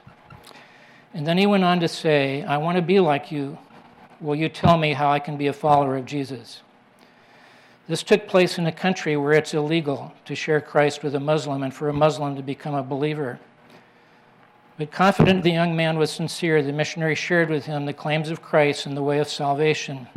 And 1.12 1.26
then 1.26 1.38
he 1.38 1.46
went 1.46 1.64
on 1.64 1.80
to 1.80 1.88
say, 1.88 2.42
I 2.44 2.58
want 2.58 2.76
to 2.76 2.82
be 2.82 3.00
like 3.00 3.32
you. 3.32 3.58
Will 4.20 4.36
you 4.36 4.48
tell 4.48 4.76
me 4.76 4.92
how 4.92 5.10
I 5.10 5.18
can 5.18 5.36
be 5.36 5.48
a 5.48 5.52
follower 5.52 5.96
of 5.96 6.04
Jesus? 6.04 6.62
This 7.88 8.04
took 8.04 8.28
place 8.28 8.58
in 8.58 8.66
a 8.66 8.72
country 8.72 9.16
where 9.16 9.32
it's 9.32 9.54
illegal 9.54 10.12
to 10.26 10.36
share 10.36 10.60
Christ 10.60 11.02
with 11.02 11.16
a 11.16 11.20
Muslim 11.20 11.64
and 11.64 11.74
for 11.74 11.88
a 11.88 11.92
Muslim 11.92 12.36
to 12.36 12.42
become 12.42 12.74
a 12.74 12.82
believer. 12.84 13.40
But 14.80 14.92
confident 14.92 15.42
the 15.42 15.50
young 15.50 15.76
man 15.76 15.98
was 15.98 16.10
sincere, 16.10 16.62
the 16.62 16.72
missionary 16.72 17.14
shared 17.14 17.50
with 17.50 17.66
him 17.66 17.84
the 17.84 17.92
claims 17.92 18.30
of 18.30 18.40
Christ 18.40 18.86
and 18.86 18.96
the 18.96 19.02
way 19.02 19.18
of 19.18 19.28
salvation. 19.28 20.08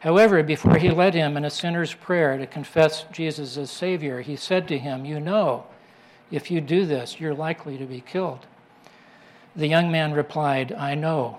However, 0.00 0.42
before 0.42 0.76
he 0.76 0.90
led 0.90 1.14
him 1.14 1.34
in 1.38 1.46
a 1.46 1.50
sinner's 1.50 1.94
prayer 1.94 2.36
to 2.36 2.46
confess 2.46 3.06
Jesus 3.10 3.56
as 3.56 3.70
Savior, 3.70 4.20
he 4.20 4.36
said 4.36 4.68
to 4.68 4.78
him, 4.78 5.06
You 5.06 5.18
know, 5.18 5.64
if 6.30 6.50
you 6.50 6.60
do 6.60 6.84
this, 6.84 7.20
you're 7.20 7.32
likely 7.32 7.78
to 7.78 7.86
be 7.86 8.02
killed. 8.02 8.46
The 9.56 9.68
young 9.68 9.90
man 9.90 10.12
replied, 10.12 10.72
I 10.72 10.94
know, 10.94 11.38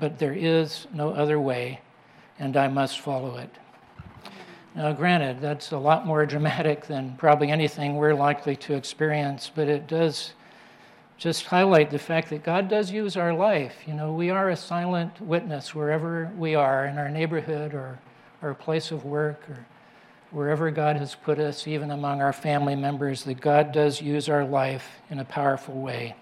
but 0.00 0.18
there 0.18 0.32
is 0.32 0.86
no 0.94 1.10
other 1.10 1.38
way, 1.38 1.82
and 2.38 2.56
I 2.56 2.68
must 2.68 2.98
follow 2.98 3.36
it. 3.36 3.50
Now, 4.74 4.90
granted, 4.94 5.42
that's 5.42 5.70
a 5.70 5.78
lot 5.78 6.06
more 6.06 6.24
dramatic 6.34 6.86
than 6.86 7.14
probably 7.18 7.50
anything 7.50 7.96
we're 7.96 8.14
likely 8.14 8.56
to 8.56 8.72
experience, 8.72 9.52
but 9.54 9.68
it 9.68 9.86
does 9.86 10.32
just 11.16 11.46
highlight 11.46 11.90
the 11.90 11.98
fact 11.98 12.28
that 12.30 12.44
God 12.44 12.68
does 12.68 12.90
use 12.90 13.16
our 13.16 13.32
life. 13.32 13.74
You 13.86 13.94
know, 13.94 14.12
we 14.12 14.30
are 14.30 14.50
a 14.50 14.56
silent 14.56 15.20
witness 15.20 15.74
wherever 15.74 16.30
we 16.36 16.54
are 16.54 16.86
in 16.86 16.98
our 16.98 17.08
neighborhood 17.08 17.72
or 17.72 17.98
our 18.42 18.54
place 18.54 18.90
of 18.90 19.04
work 19.04 19.42
or 19.48 19.66
wherever 20.30 20.70
God 20.70 20.96
has 20.96 21.14
put 21.14 21.38
us, 21.38 21.66
even 21.66 21.90
among 21.90 22.20
our 22.20 22.32
family 22.32 22.76
members, 22.76 23.24
that 23.24 23.40
God 23.40 23.72
does 23.72 24.02
use 24.02 24.28
our 24.28 24.44
life 24.44 25.00
in 25.08 25.18
a 25.18 25.24
powerful 25.24 25.74
way. 25.74 26.14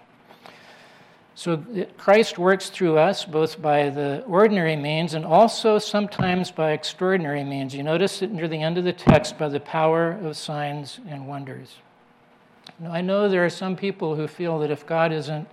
So 1.37 1.61
Christ 1.97 2.37
works 2.37 2.69
through 2.69 2.97
us 2.97 3.25
both 3.25 3.61
by 3.61 3.89
the 3.89 4.23
ordinary 4.23 4.77
means 4.77 5.15
and 5.15 5.25
also 5.25 5.77
sometimes 5.77 6.49
by 6.49 6.71
extraordinary 6.71 7.43
means. 7.43 7.75
You 7.75 7.83
notice 7.83 8.21
it 8.21 8.31
near 8.31 8.47
the 8.47 8.61
end 8.61 8.77
of 8.77 8.85
the 8.85 8.93
text 8.93 9.37
by 9.37 9.49
the 9.49 9.59
power 9.59 10.13
of 10.13 10.37
signs 10.37 11.01
and 11.09 11.27
wonders. 11.27 11.79
Now, 12.79 12.91
I 12.91 13.01
know 13.01 13.29
there 13.29 13.45
are 13.45 13.49
some 13.49 13.75
people 13.75 14.15
who 14.15 14.27
feel 14.27 14.59
that 14.59 14.71
if 14.71 14.85
God 14.85 15.11
isn't 15.11 15.47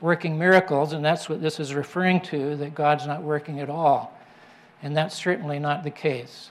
working 0.00 0.38
miracles, 0.38 0.92
and 0.92 1.04
that's 1.04 1.28
what 1.28 1.40
this 1.40 1.60
is 1.60 1.74
referring 1.74 2.20
to, 2.20 2.56
that 2.56 2.74
God's 2.74 3.06
not 3.06 3.22
working 3.22 3.60
at 3.60 3.70
all. 3.70 4.18
And 4.82 4.96
that's 4.96 5.14
certainly 5.14 5.58
not 5.58 5.84
the 5.84 5.90
case. 5.90 6.50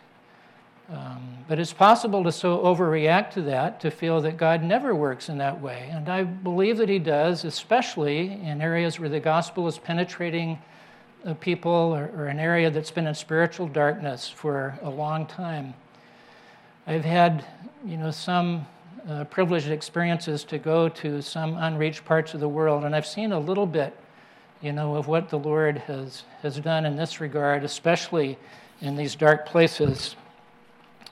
Um, 0.89 1.37
but 1.47 1.57
it's 1.57 1.73
possible 1.73 2.23
to 2.23 2.31
so 2.31 2.59
overreact 2.59 3.31
to 3.31 3.41
that 3.43 3.79
to 3.81 3.89
feel 3.89 4.21
that 4.21 4.37
God 4.37 4.61
never 4.61 4.93
works 4.93 5.29
in 5.29 5.39
that 5.39 5.59
way. 5.59 5.89
And 5.91 6.09
I 6.09 6.23
believe 6.23 6.77
that 6.77 6.89
He 6.89 6.99
does, 6.99 7.43
especially 7.43 8.33
in 8.33 8.61
areas 8.61 8.99
where 8.99 9.09
the 9.09 9.19
gospel 9.19 9.67
is 9.67 9.79
penetrating 9.79 10.59
people 11.39 11.71
or, 11.71 12.11
or 12.15 12.27
an 12.27 12.39
area 12.39 12.69
that's 12.69 12.91
been 12.91 13.07
in 13.07 13.15
spiritual 13.15 13.67
darkness 13.67 14.29
for 14.29 14.77
a 14.83 14.89
long 14.89 15.25
time. 15.25 15.73
I've 16.85 17.05
had, 17.05 17.43
you 17.83 17.97
know, 17.97 18.11
some 18.11 18.67
uh, 19.09 19.23
privileged 19.25 19.69
experiences 19.69 20.43
to 20.45 20.57
go 20.57 20.89
to 20.89 21.21
some 21.21 21.57
unreached 21.57 22.05
parts 22.05 22.33
of 22.33 22.39
the 22.39 22.49
world, 22.49 22.83
and 22.83 22.95
I've 22.95 23.05
seen 23.05 23.31
a 23.31 23.39
little 23.39 23.65
bit, 23.65 23.95
you 24.61 24.71
know, 24.71 24.95
of 24.95 25.07
what 25.07 25.29
the 25.29 25.37
Lord 25.37 25.77
has, 25.79 26.23
has 26.41 26.59
done 26.59 26.85
in 26.85 26.95
this 26.95 27.21
regard, 27.21 27.63
especially 27.63 28.37
in 28.81 28.95
these 28.95 29.15
dark 29.15 29.45
places. 29.45 30.15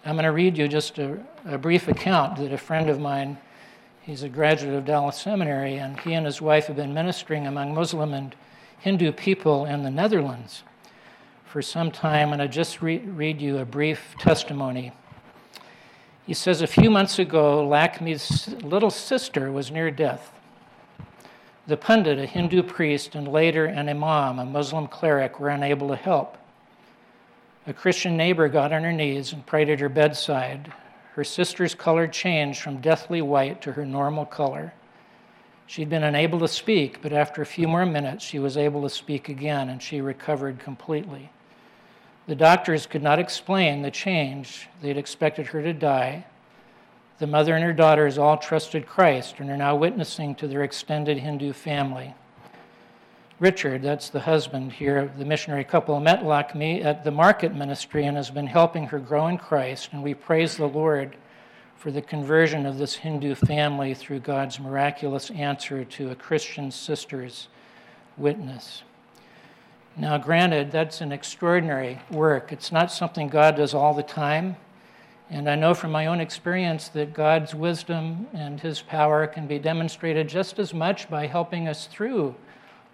I'm 0.06 0.16
going 0.16 0.26
to 0.26 0.32
read 0.32 0.58
you 0.58 0.68
just 0.68 0.98
a, 1.00 1.18
a, 1.46 1.58
brief 1.58 1.88
account 1.88 2.38
that 2.38 2.52
a 2.52 2.58
friend 2.58 2.90
of 2.90 3.00
mine, 3.00 3.38
he's 4.02 4.24
a 4.24 4.30
graduate 4.30 4.74
of 4.74 4.86
Dallas 4.86 5.18
Seminary, 5.18 5.78
and 5.78 6.00
he 6.00 6.14
and 6.14 6.26
his 6.26 6.42
wife 6.42 6.66
have 6.68 6.76
been 6.76 6.94
ministering 6.94 7.48
among 7.48 7.74
Muslim 7.74 8.14
and 8.14 8.36
Hindu 8.80 9.14
people 9.14 9.66
in 9.66 9.84
the 9.84 9.92
Netherlands 9.92 10.64
for 11.46 11.62
some 11.62 11.90
time. 11.90 12.34
And 12.34 12.42
I 12.42 12.48
just 12.48 12.82
re- 12.82 12.98
read 12.98 13.40
you 13.40 13.60
a 13.60 13.66
brief 13.66 14.16
testimony. 14.20 14.92
He 16.26 16.34
says, 16.34 16.62
A 16.62 16.68
few 16.68 16.90
months 16.90 17.20
ago, 17.20 17.68
Lakshmi's 17.68 18.56
little 18.62 18.90
sister 18.90 19.52
was 19.52 19.72
near 19.72 19.92
death. 19.92 20.32
The 21.68 21.78
Pundit, 21.78 22.20
a 22.20 22.26
Hindu 22.26 22.64
priest, 22.64 23.16
and 23.16 23.28
later 23.28 23.66
an 23.66 23.90
Imam, 23.90 24.40
a 24.40 24.46
Muslim 24.46 24.88
cleric, 24.88 25.40
were 25.40 25.50
unable 25.50 25.88
to 25.90 25.96
help. 25.96 26.38
A 27.68 27.74
Christian 27.74 28.18
neighbor 28.18 28.50
got 28.50 28.74
on 28.74 28.84
her 28.84 28.92
knees 28.92 29.32
and 29.32 29.46
prayed 29.46 29.70
at 29.70 29.80
her 29.80 29.90
bedside. 29.90 30.74
Her 31.14 31.24
sister's 31.24 31.76
color 31.76 32.08
changed 32.08 32.60
from 32.60 32.82
deathly 32.82 33.22
white 33.22 33.62
to 33.62 33.74
her 33.74 33.86
normal 33.86 34.26
color. 34.26 34.74
She'd 35.68 35.90
been 35.90 36.04
unable 36.04 36.40
to 36.40 36.48
speak, 36.48 37.02
but 37.02 37.14
after 37.14 37.42
a 37.42 37.46
few 37.46 37.68
more 37.68 37.86
minutes, 37.86 38.26
she 38.26 38.40
was 38.40 38.58
able 38.58 38.82
to 38.82 38.90
speak 38.90 39.30
again 39.30 39.70
and 39.70 39.82
she 39.82 40.02
recovered 40.02 40.60
completely. 40.60 41.30
The 42.26 42.36
doctors 42.36 42.86
could 42.86 43.04
not 43.04 43.20
explain 43.20 43.82
the 43.82 43.92
change. 43.92 44.70
They 44.82 44.88
had 44.88 44.98
expected 44.98 45.48
her 45.48 45.62
to 45.62 45.74
die. 45.74 46.26
The 47.20 47.28
mother 47.28 47.54
and 47.56 47.64
her 47.64 47.74
daughters 47.74 48.18
all 48.18 48.38
trusted 48.38 48.88
Christ 48.88 49.36
and 49.40 49.50
are 49.50 49.58
now 49.58 49.76
witnessing 49.76 50.36
to 50.36 50.48
their 50.48 50.64
extended 50.64 51.18
Hindu 51.18 51.54
family. 51.54 52.16
Richard, 53.40 53.82
that's 53.82 54.10
the 54.10 54.22
husband 54.22 54.72
here, 54.72 55.12
the 55.18 55.26
missionary 55.26 55.66
couple, 55.66 56.00
met 56.00 56.26
Lakshmi 56.26 56.82
at 56.82 57.04
the 57.04 57.12
market 57.12 57.54
ministry 57.54 58.06
and 58.06 58.16
has 58.16 58.32
been 58.32 58.48
helping 58.48 58.86
her 58.88 59.00
grow 59.00 59.28
in 59.28 59.38
Christ. 59.38 59.90
And 59.92 60.02
we 60.02 60.14
praise 60.14 60.56
the 60.56 60.68
Lord 60.68 61.18
for 61.76 61.92
the 61.92 62.02
conversion 62.02 62.66
of 62.66 62.78
this 62.78 62.96
Hindu 62.96 63.36
family 63.36 63.94
through 63.94 64.22
God's 64.22 64.62
miraculous 64.62 65.30
answer 65.32 65.84
to 65.84 66.12
a 66.12 66.16
Christian 66.16 66.72
sister's 66.72 67.50
witness. 68.16 68.84
Now, 69.96 70.18
granted, 70.18 70.72
that's 70.72 71.02
an 71.02 71.12
extraordinary 71.12 72.00
work. 72.10 72.52
It's 72.52 72.72
not 72.72 72.92
something 72.92 73.28
God 73.28 73.56
does 73.58 73.76
all 73.76 73.94
the 73.94 74.02
time. 74.02 74.56
And 75.30 75.48
I 75.50 75.56
know 75.56 75.74
from 75.74 75.92
my 75.92 76.08
own 76.08 76.20
experience 76.20 76.90
that 76.90 77.14
God's 77.14 77.54
wisdom 77.54 78.28
and 78.34 78.60
His 78.60 78.82
power 78.82 79.28
can 79.28 79.46
be 79.46 79.60
demonstrated 79.60 80.28
just 80.28 80.58
as 80.58 80.74
much 80.74 81.10
by 81.10 81.28
helping 81.28 81.68
us 81.68 81.86
through 81.88 82.36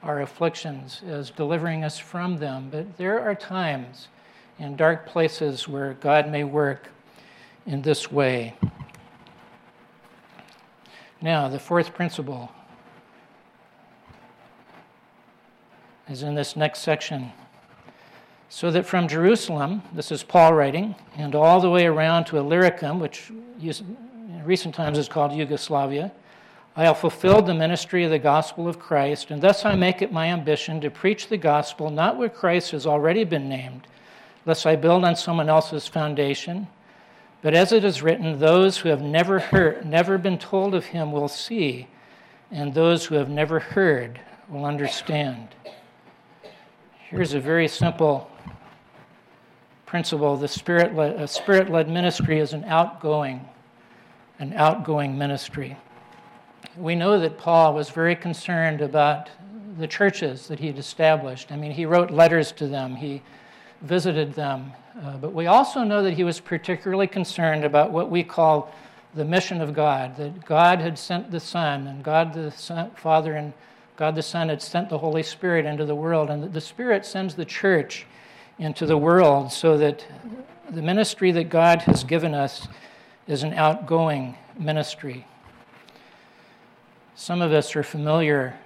our 0.03 0.21
afflictions, 0.21 1.01
as 1.07 1.29
delivering 1.29 1.83
us 1.83 1.97
from 1.97 2.37
them. 2.37 2.69
But 2.69 2.97
there 2.97 3.19
are 3.21 3.35
times 3.35 4.09
in 4.57 4.75
dark 4.75 5.05
places 5.05 5.67
where 5.67 5.93
God 5.93 6.29
may 6.29 6.43
work 6.43 6.89
in 7.65 7.81
this 7.81 8.11
way. 8.11 8.55
Now, 11.21 11.47
the 11.49 11.59
fourth 11.59 11.93
principle 11.93 12.51
is 16.09 16.23
in 16.23 16.35
this 16.35 16.55
next 16.55 16.79
section. 16.79 17.31
So 18.49 18.71
that 18.71 18.85
from 18.85 19.07
Jerusalem, 19.07 19.83
this 19.93 20.11
is 20.11 20.23
Paul 20.23 20.53
writing, 20.53 20.95
and 21.15 21.35
all 21.35 21.61
the 21.61 21.69
way 21.69 21.85
around 21.85 22.25
to 22.25 22.37
Illyricum, 22.37 22.99
which 22.99 23.29
in 23.29 24.41
recent 24.43 24.73
times 24.73 24.97
is 24.97 25.07
called 25.07 25.33
Yugoslavia, 25.33 26.11
I 26.75 26.85
have 26.85 26.97
fulfilled 26.97 27.45
the 27.45 27.53
ministry 27.53 28.03
of 28.05 28.09
the 28.09 28.19
gospel 28.19 28.67
of 28.67 28.79
Christ, 28.79 29.29
and 29.29 29.41
thus 29.41 29.65
I 29.65 29.75
make 29.75 30.01
it 30.01 30.11
my 30.11 30.27
ambition 30.27 30.81
to 30.81 30.89
preach 30.89 31.27
the 31.27 31.37
gospel 31.37 31.89
not 31.89 32.17
where 32.17 32.29
Christ 32.29 32.71
has 32.71 32.87
already 32.87 33.23
been 33.23 33.47
named, 33.47 33.85
lest 34.45 34.65
I 34.65 34.75
build 34.75 35.03
on 35.03 35.15
someone 35.15 35.49
else's 35.49 35.87
foundation. 35.87 36.67
But 37.41 37.53
as 37.53 37.71
it 37.71 37.83
is 37.83 38.01
written, 38.01 38.39
those 38.39 38.77
who 38.77 38.89
have 38.89 39.01
never 39.01 39.39
heard, 39.39 39.85
never 39.85 40.17
been 40.17 40.39
told 40.39 40.73
of 40.73 40.85
him 40.85 41.11
will 41.11 41.27
see, 41.27 41.87
and 42.49 42.73
those 42.73 43.05
who 43.05 43.15
have 43.15 43.29
never 43.29 43.59
heard 43.59 44.19
will 44.47 44.65
understand. 44.65 45.49
Here's 47.09 47.33
a 47.33 47.39
very 47.39 47.67
simple 47.67 48.29
principle, 49.87 50.37
the 50.37 50.47
spirit-led, 50.47 51.27
spirit-led 51.27 51.89
ministry 51.89 52.39
is 52.39 52.53
an 52.53 52.63
outgoing, 52.65 53.49
an 54.37 54.53
outgoing 54.53 55.17
ministry. 55.17 55.75
We 56.77 56.93
know 56.93 57.19
that 57.19 57.39
Paul 57.39 57.73
was 57.73 57.89
very 57.89 58.15
concerned 58.15 58.81
about 58.81 59.31
the 59.79 59.87
churches 59.87 60.47
that 60.49 60.59
he'd 60.59 60.77
established. 60.77 61.51
I 61.51 61.55
mean, 61.55 61.71
he 61.71 61.87
wrote 61.87 62.11
letters 62.11 62.51
to 62.51 62.67
them, 62.67 62.95
he 62.95 63.23
visited 63.81 64.35
them. 64.35 64.71
Uh, 65.03 65.17
but 65.17 65.33
we 65.33 65.47
also 65.47 65.83
know 65.83 66.03
that 66.03 66.13
he 66.13 66.23
was 66.23 66.39
particularly 66.39 67.07
concerned 67.07 67.65
about 67.65 67.91
what 67.91 68.11
we 68.11 68.23
call 68.23 68.71
the 69.15 69.25
mission 69.25 69.61
of 69.61 69.73
God, 69.73 70.15
that 70.17 70.45
God 70.45 70.79
had 70.79 70.99
sent 70.99 71.31
the 71.31 71.39
Son, 71.39 71.87
and 71.87 72.03
God 72.03 72.35
the 72.35 72.51
Son, 72.51 72.91
Father 72.91 73.33
and 73.33 73.51
God 73.99 74.15
the 74.15 74.23
Son 74.23 74.47
had 74.47 74.61
sent 74.61 74.87
the 74.87 74.97
Holy 74.97 75.23
Spirit 75.23 75.65
into 75.65 75.83
the 75.83 75.93
world, 75.93 76.29
and 76.29 76.53
the 76.53 76.61
Spirit 76.61 77.05
sends 77.05 77.35
the 77.35 77.43
church 77.43 78.05
into 78.57 78.85
the 78.85 78.97
world 78.97 79.51
so 79.51 79.77
that 79.77 80.07
the 80.69 80.81
ministry 80.81 81.33
that 81.33 81.49
God 81.49 81.81
has 81.81 82.05
given 82.05 82.33
us 82.33 82.69
is 83.27 83.43
an 83.43 83.53
outgoing 83.55 84.37
ministry. 84.57 85.27
Some 87.15 87.41
of 87.41 87.51
us 87.51 87.75
are 87.75 87.83
familiar 87.83 88.57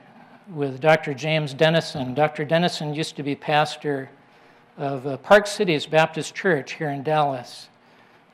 with 0.53 0.79
Dr. 0.79 1.15
James 1.15 1.55
Denison. 1.55 2.13
Dr. 2.13 2.45
Denison 2.45 2.93
used 2.93 3.15
to 3.15 3.23
be 3.23 3.33
pastor 3.33 4.11
of 4.77 5.07
uh, 5.07 5.17
Park 5.17 5.47
Cities 5.47 5.87
Baptist 5.87 6.35
Church 6.35 6.73
here 6.73 6.91
in 6.91 7.01
Dallas. 7.01 7.69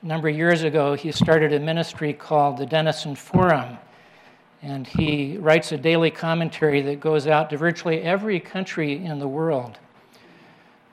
A 0.04 0.06
number 0.06 0.28
of 0.28 0.36
years 0.36 0.64
ago, 0.64 0.96
he 0.96 1.14
started 1.14 1.54
a 1.54 1.62
ministry 1.62 2.12
called 2.12 2.58
the 2.58 2.66
Denison 2.66 3.16
Forum, 3.16 3.78
and 4.62 4.86
he 4.86 5.38
writes 5.38 5.72
a 5.72 5.78
daily 5.78 6.12
commentary 6.12 6.82
that 6.82 7.00
goes 7.00 7.28
out 7.28 7.50
to 7.50 7.58
virtually 7.58 8.02
every 8.02 8.40
country 8.40 9.04
in 9.04 9.20
the 9.20 9.28
world. 9.28 9.80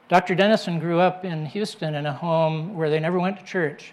Dr. 0.09 0.37
Denison 0.37 0.79
grew 0.79 1.01
up 1.01 1.25
in 1.25 1.47
Houston 1.47 1.97
in 1.97 2.07
a 2.07 2.13
home 2.13 2.75
where 2.75 2.91
they 2.91 3.01
never 3.01 3.19
went 3.19 3.39
to 3.39 3.45
church, 3.45 3.93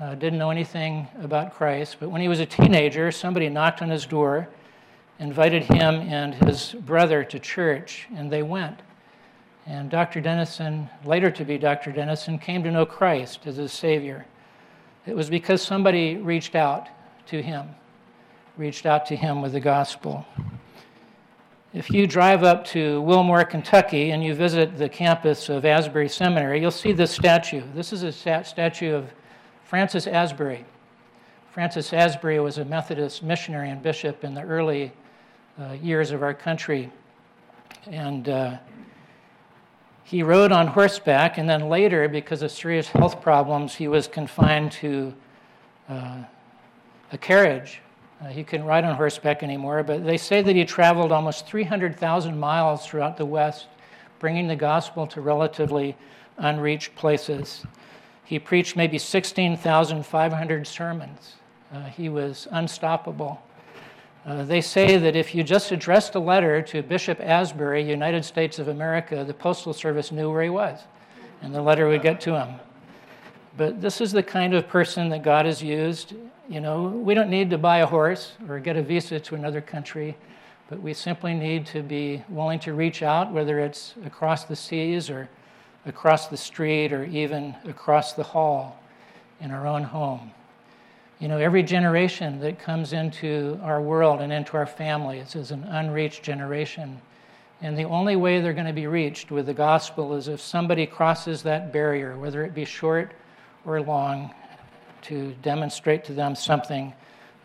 uh, 0.00 0.16
didn't 0.16 0.38
know 0.38 0.50
anything 0.50 1.06
about 1.20 1.54
Christ, 1.54 1.98
but 2.00 2.10
when 2.10 2.20
he 2.20 2.28
was 2.28 2.40
a 2.40 2.46
teenager, 2.46 3.12
somebody 3.12 3.48
knocked 3.48 3.80
on 3.80 3.88
his 3.88 4.06
door, 4.06 4.48
invited 5.20 5.62
him 5.62 5.94
and 6.00 6.34
his 6.34 6.72
brother 6.72 7.22
to 7.24 7.38
church, 7.38 8.08
and 8.16 8.30
they 8.30 8.42
went. 8.42 8.80
And 9.66 9.90
Dr. 9.90 10.20
Denison, 10.20 10.88
later 11.04 11.30
to 11.30 11.44
be 11.44 11.58
Dr. 11.58 11.92
Denison, 11.92 12.38
came 12.38 12.62
to 12.62 12.70
know 12.70 12.86
Christ 12.86 13.46
as 13.46 13.56
his 13.56 13.72
Savior. 13.72 14.26
It 15.06 15.16
was 15.16 15.30
because 15.30 15.62
somebody 15.62 16.16
reached 16.16 16.54
out 16.54 16.88
to 17.26 17.42
him, 17.42 17.68
reached 18.56 18.86
out 18.86 19.06
to 19.06 19.16
him 19.16 19.42
with 19.42 19.52
the 19.52 19.60
gospel. 19.60 20.26
If 21.74 21.90
you 21.90 22.06
drive 22.06 22.42
up 22.42 22.64
to 22.68 23.02
Wilmore, 23.02 23.44
Kentucky, 23.44 24.12
and 24.12 24.24
you 24.24 24.34
visit 24.34 24.78
the 24.78 24.88
campus 24.88 25.50
of 25.50 25.66
Asbury 25.66 26.08
Seminary, 26.08 26.60
you'll 26.60 26.70
see 26.70 26.92
this 26.92 27.10
statue. 27.10 27.62
This 27.74 27.92
is 27.92 28.02
a 28.02 28.12
statue 28.12 28.94
of 28.94 29.12
Francis 29.62 30.06
Asbury. 30.06 30.64
Francis 31.50 31.92
Asbury 31.92 32.40
was 32.40 32.56
a 32.56 32.64
Methodist 32.64 33.22
missionary 33.22 33.68
and 33.68 33.82
bishop 33.82 34.24
in 34.24 34.32
the 34.32 34.42
early 34.42 34.90
uh, 35.60 35.72
years 35.72 36.12
of 36.12 36.22
our 36.22 36.32
country. 36.32 36.90
And 37.86 38.28
uh, 38.28 38.56
he 40.04 40.22
rode 40.22 40.52
on 40.52 40.66
horseback, 40.66 41.36
and 41.36 41.46
then 41.46 41.68
later, 41.68 42.08
because 42.08 42.40
of 42.40 42.50
serious 42.50 42.88
health 42.88 43.20
problems, 43.20 43.74
he 43.74 43.88
was 43.88 44.06
confined 44.06 44.72
to 44.72 45.14
uh, 45.90 46.22
a 47.12 47.18
carriage. 47.18 47.82
Uh, 48.20 48.28
he 48.28 48.42
couldn't 48.42 48.66
ride 48.66 48.84
on 48.84 48.96
horseback 48.96 49.42
anymore, 49.42 49.82
but 49.82 50.04
they 50.04 50.16
say 50.16 50.40
that 50.40 50.56
he 50.56 50.64
traveled 50.64 51.12
almost 51.12 51.46
300,000 51.46 52.38
miles 52.38 52.86
throughout 52.86 53.16
the 53.16 53.26
West, 53.26 53.66
bringing 54.18 54.48
the 54.48 54.56
gospel 54.56 55.06
to 55.06 55.20
relatively 55.20 55.96
unreached 56.38 56.94
places. 56.94 57.64
He 58.24 58.38
preached 58.38 58.74
maybe 58.74 58.98
16,500 58.98 60.66
sermons. 60.66 61.34
Uh, 61.72 61.84
he 61.84 62.08
was 62.08 62.48
unstoppable. 62.50 63.42
Uh, 64.24 64.42
they 64.44 64.60
say 64.60 64.96
that 64.96 65.14
if 65.14 65.34
you 65.34 65.44
just 65.44 65.70
addressed 65.70 66.14
a 66.16 66.18
letter 66.18 66.60
to 66.60 66.82
Bishop 66.82 67.20
Asbury, 67.20 67.88
United 67.88 68.24
States 68.24 68.58
of 68.58 68.68
America, 68.68 69.22
the 69.24 69.34
Postal 69.34 69.72
Service 69.72 70.10
knew 70.10 70.30
where 70.30 70.42
he 70.42 70.48
was, 70.48 70.80
and 71.42 71.54
the 71.54 71.62
letter 71.62 71.86
would 71.86 72.02
get 72.02 72.20
to 72.22 72.34
him. 72.34 72.56
But 73.56 73.80
this 73.80 74.00
is 74.00 74.10
the 74.10 74.22
kind 74.22 74.54
of 74.54 74.68
person 74.68 75.08
that 75.10 75.22
God 75.22 75.46
has 75.46 75.62
used. 75.62 76.14
You 76.48 76.60
know, 76.60 76.84
we 76.84 77.14
don't 77.14 77.28
need 77.28 77.50
to 77.50 77.58
buy 77.58 77.78
a 77.78 77.86
horse 77.86 78.34
or 78.48 78.60
get 78.60 78.76
a 78.76 78.82
visa 78.82 79.18
to 79.18 79.34
another 79.34 79.60
country, 79.60 80.16
but 80.70 80.80
we 80.80 80.94
simply 80.94 81.34
need 81.34 81.66
to 81.66 81.82
be 81.82 82.22
willing 82.28 82.60
to 82.60 82.72
reach 82.72 83.02
out, 83.02 83.32
whether 83.32 83.58
it's 83.58 83.94
across 84.04 84.44
the 84.44 84.54
seas 84.54 85.10
or 85.10 85.28
across 85.86 86.28
the 86.28 86.36
street 86.36 86.92
or 86.92 87.04
even 87.04 87.56
across 87.64 88.12
the 88.12 88.22
hall 88.22 88.80
in 89.40 89.50
our 89.50 89.66
own 89.66 89.82
home. 89.82 90.30
You 91.18 91.26
know, 91.26 91.38
every 91.38 91.64
generation 91.64 92.38
that 92.40 92.60
comes 92.60 92.92
into 92.92 93.58
our 93.62 93.80
world 93.80 94.20
and 94.20 94.32
into 94.32 94.56
our 94.56 94.66
families 94.66 95.34
is 95.34 95.50
an 95.50 95.64
unreached 95.64 96.22
generation. 96.22 97.00
And 97.60 97.76
the 97.76 97.84
only 97.84 98.14
way 98.14 98.40
they're 98.40 98.52
going 98.52 98.66
to 98.66 98.72
be 98.72 98.86
reached 98.86 99.32
with 99.32 99.46
the 99.46 99.54
gospel 99.54 100.14
is 100.14 100.28
if 100.28 100.40
somebody 100.40 100.86
crosses 100.86 101.42
that 101.42 101.72
barrier, 101.72 102.16
whether 102.16 102.44
it 102.44 102.54
be 102.54 102.64
short 102.64 103.12
or 103.64 103.80
long, 103.80 104.32
to 105.02 105.34
demonstrate 105.42 106.04
to 106.04 106.12
them 106.12 106.34
something 106.34 106.92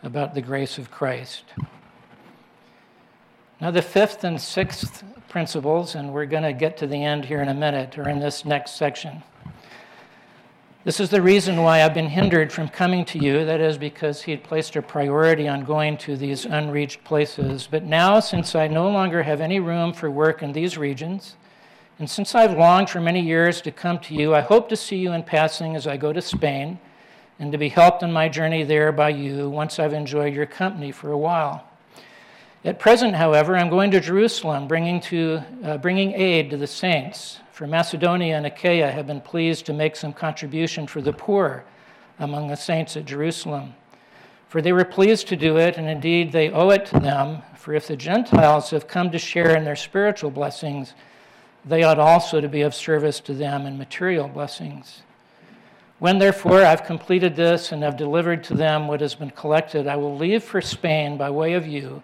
about 0.02 0.34
the 0.34 0.42
grace 0.42 0.78
of 0.78 0.90
Christ. 0.90 1.44
Now, 3.60 3.70
the 3.70 3.82
fifth 3.82 4.24
and 4.24 4.40
sixth 4.40 5.04
principles, 5.28 5.94
and 5.94 6.12
we're 6.12 6.26
going 6.26 6.42
to 6.42 6.52
get 6.52 6.76
to 6.78 6.86
the 6.86 7.04
end 7.04 7.24
here 7.24 7.40
in 7.40 7.48
a 7.48 7.54
minute, 7.54 7.96
are 7.96 8.08
in 8.08 8.18
this 8.18 8.44
next 8.44 8.72
section. 8.72 9.22
This 10.84 10.98
is 10.98 11.10
the 11.10 11.22
reason 11.22 11.62
why 11.62 11.84
I've 11.84 11.94
been 11.94 12.08
hindered 12.08 12.52
from 12.52 12.68
coming 12.68 13.04
to 13.04 13.18
you. 13.20 13.44
That 13.44 13.60
is 13.60 13.78
because 13.78 14.22
he 14.22 14.32
had 14.32 14.42
placed 14.42 14.74
a 14.74 14.82
priority 14.82 15.46
on 15.46 15.62
going 15.62 15.96
to 15.98 16.16
these 16.16 16.44
unreached 16.44 17.04
places. 17.04 17.68
But 17.70 17.84
now, 17.84 18.18
since 18.18 18.56
I 18.56 18.66
no 18.66 18.90
longer 18.90 19.22
have 19.22 19.40
any 19.40 19.60
room 19.60 19.92
for 19.92 20.10
work 20.10 20.42
in 20.42 20.52
these 20.52 20.76
regions, 20.76 21.36
and 22.00 22.10
since 22.10 22.34
I've 22.34 22.58
longed 22.58 22.90
for 22.90 23.00
many 23.00 23.20
years 23.20 23.60
to 23.60 23.70
come 23.70 24.00
to 24.00 24.14
you, 24.14 24.34
I 24.34 24.40
hope 24.40 24.68
to 24.70 24.76
see 24.76 24.96
you 24.96 25.12
in 25.12 25.22
passing 25.22 25.76
as 25.76 25.86
I 25.86 25.96
go 25.96 26.12
to 26.12 26.20
Spain 26.20 26.80
and 27.38 27.52
to 27.52 27.58
be 27.58 27.68
helped 27.68 28.02
in 28.02 28.12
my 28.12 28.28
journey 28.28 28.64
there 28.64 28.92
by 28.92 29.10
you 29.10 29.48
once 29.50 29.78
I've 29.78 29.92
enjoyed 29.92 30.34
your 30.34 30.46
company 30.46 30.92
for 30.92 31.12
a 31.12 31.18
while. 31.18 31.66
At 32.64 32.78
present, 32.78 33.16
however, 33.16 33.56
I'm 33.56 33.70
going 33.70 33.90
to 33.90 34.00
Jerusalem, 34.00 34.68
bringing, 34.68 35.00
to, 35.02 35.42
uh, 35.64 35.78
bringing 35.78 36.12
aid 36.12 36.50
to 36.50 36.56
the 36.56 36.66
saints 36.66 37.38
for 37.52 37.66
Macedonia 37.66 38.36
and 38.36 38.46
Achaia 38.46 38.90
have 38.90 39.06
been 39.06 39.20
pleased 39.20 39.66
to 39.66 39.72
make 39.72 39.94
some 39.94 40.12
contribution 40.12 40.86
for 40.86 41.00
the 41.00 41.12
poor 41.12 41.64
among 42.18 42.48
the 42.48 42.56
saints 42.56 42.96
at 42.96 43.04
Jerusalem. 43.04 43.74
For 44.48 44.60
they 44.60 44.72
were 44.72 44.84
pleased 44.84 45.28
to 45.28 45.36
do 45.36 45.58
it, 45.58 45.76
and 45.76 45.88
indeed 45.88 46.32
they 46.32 46.50
owe 46.50 46.70
it 46.70 46.86
to 46.86 46.98
them. 46.98 47.42
For 47.56 47.74
if 47.74 47.86
the 47.86 47.96
Gentiles 47.96 48.70
have 48.70 48.88
come 48.88 49.10
to 49.10 49.18
share 49.18 49.54
in 49.54 49.64
their 49.64 49.76
spiritual 49.76 50.30
blessings, 50.30 50.94
they 51.64 51.84
ought 51.84 51.98
also 51.98 52.40
to 52.40 52.48
be 52.48 52.62
of 52.62 52.74
service 52.74 53.20
to 53.20 53.34
them 53.34 53.66
in 53.66 53.78
material 53.78 54.28
blessings. 54.28 55.02
When 56.02 56.18
therefore 56.18 56.64
I've 56.64 56.82
completed 56.82 57.36
this 57.36 57.70
and 57.70 57.84
have 57.84 57.96
delivered 57.96 58.42
to 58.44 58.54
them 58.54 58.88
what 58.88 59.00
has 59.00 59.14
been 59.14 59.30
collected, 59.30 59.86
I 59.86 59.94
will 59.94 60.16
leave 60.16 60.42
for 60.42 60.60
Spain 60.60 61.16
by 61.16 61.30
way 61.30 61.52
of 61.52 61.64
you 61.64 62.02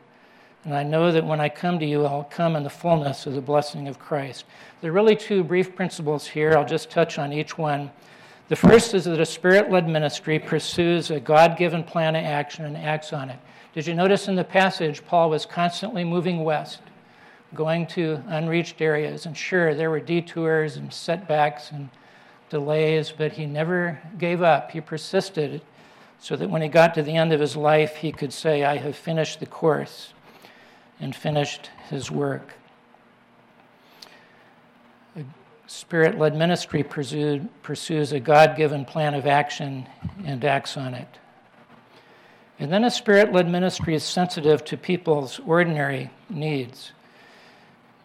and 0.65 0.73
I 0.73 0.85
know 0.85 1.11
that 1.11 1.25
when 1.25 1.41
I 1.41 1.49
come 1.49 1.81
to 1.81 1.85
you, 1.85 2.05
I'll 2.05 2.23
come 2.23 2.55
in 2.55 2.63
the 2.63 2.71
fullness 2.71 3.27
of 3.27 3.35
the 3.35 3.41
blessing 3.41 3.89
of 3.89 3.99
Christ. 3.99 4.45
There 4.81 4.93
are 4.93 4.95
really 4.95 5.17
two 5.17 5.43
brief 5.43 5.75
principles 5.75 6.29
here. 6.29 6.53
I'll 6.53 6.65
just 6.65 6.91
touch 6.91 7.19
on 7.19 7.33
each 7.33 7.59
one. 7.59 7.91
The 8.47 8.55
first 8.55 8.95
is 8.95 9.07
that 9.07 9.19
a 9.19 9.27
spirit 9.27 9.69
led 9.69 9.89
ministry 9.89 10.39
pursues 10.39 11.11
a 11.11 11.19
God 11.19 11.57
given 11.57 11.83
plan 11.83 12.15
of 12.15 12.25
action 12.25 12.67
and 12.67 12.77
acts 12.77 13.13
on 13.13 13.31
it. 13.31 13.39
Did 13.75 13.89
you 13.89 13.95
notice 13.95 14.29
in 14.29 14.37
the 14.37 14.45
passage, 14.45 15.05
Paul 15.07 15.31
was 15.31 15.45
constantly 15.45 16.05
moving 16.05 16.45
west, 16.45 16.83
going 17.53 17.85
to 17.89 18.23
unreached 18.29 18.81
areas? 18.81 19.27
And 19.27 19.37
sure, 19.37 19.75
there 19.75 19.91
were 19.91 20.01
detours 20.01 20.77
and 20.77 20.93
setbacks 20.93 21.73
and 21.73 21.89
delays, 22.51 23.13
but 23.17 23.33
he 23.33 23.47
never 23.47 24.01
gave 24.19 24.43
up. 24.43 24.71
He 24.71 24.81
persisted 24.81 25.63
so 26.19 26.37
that 26.37 26.51
when 26.51 26.63
he 26.63 26.69
got 26.69 26.95
to 26.95 27.03
the 27.03 27.17
end 27.17 27.33
of 27.33 27.41
his 27.41 27.57
life, 27.57 27.97
he 27.97 28.13
could 28.13 28.33
say, 28.33 28.65
I 28.65 28.77
have 28.77 28.97
finished 28.97 29.41
the 29.41 29.47
course 29.47 30.13
and 31.01 31.15
finished 31.15 31.71
his 31.89 32.11
work. 32.11 32.55
A 35.17 35.25
spirit 35.67 36.19
led 36.19 36.35
ministry 36.35 36.83
pursued, 36.83 37.49
pursues 37.63 38.13
a 38.13 38.21
God 38.21 38.57
given 38.57 38.85
plan 38.85 39.15
of 39.15 39.27
action 39.27 39.87
and 40.25 40.45
acts 40.45 40.77
on 40.77 40.95
it. 40.95 41.19
And 42.59 42.73
then 42.73 42.83
a 42.83 42.91
spirit 42.91 43.33
led 43.33 43.49
ministry 43.49 43.95
is 43.95 44.03
sensitive 44.03 44.65
to 44.65 44.77
people's 44.77 45.39
ordinary 45.47 46.11
needs. 46.29 46.93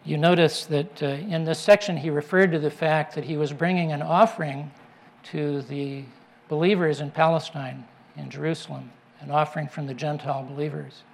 You 0.06 0.18
notice 0.18 0.66
that 0.66 1.02
uh, 1.02 1.06
in 1.06 1.44
this 1.44 1.58
section, 1.58 1.96
he 1.96 2.10
referred 2.10 2.52
to 2.52 2.58
the 2.58 2.70
fact 2.70 3.14
that 3.14 3.24
he 3.24 3.38
was 3.38 3.54
bringing 3.54 3.92
an 3.92 4.02
offering 4.02 4.70
to 5.24 5.62
the 5.62 6.04
believers 6.48 7.00
in 7.00 7.10
Palestine, 7.10 7.86
in 8.16 8.28
Jerusalem, 8.28 8.90
an 9.20 9.30
offering 9.30 9.66
from 9.66 9.86
the 9.86 9.94
Gentile 9.94 10.42
believers. 10.42 11.04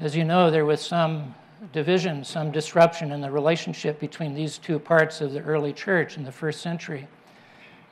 As 0.00 0.16
you 0.16 0.24
know, 0.24 0.50
there 0.50 0.64
was 0.64 0.80
some 0.80 1.36
division, 1.72 2.24
some 2.24 2.50
disruption 2.50 3.12
in 3.12 3.20
the 3.20 3.30
relationship 3.30 4.00
between 4.00 4.34
these 4.34 4.58
two 4.58 4.80
parts 4.80 5.20
of 5.20 5.32
the 5.32 5.40
early 5.42 5.72
church 5.72 6.16
in 6.16 6.24
the 6.24 6.32
first 6.32 6.62
century. 6.62 7.06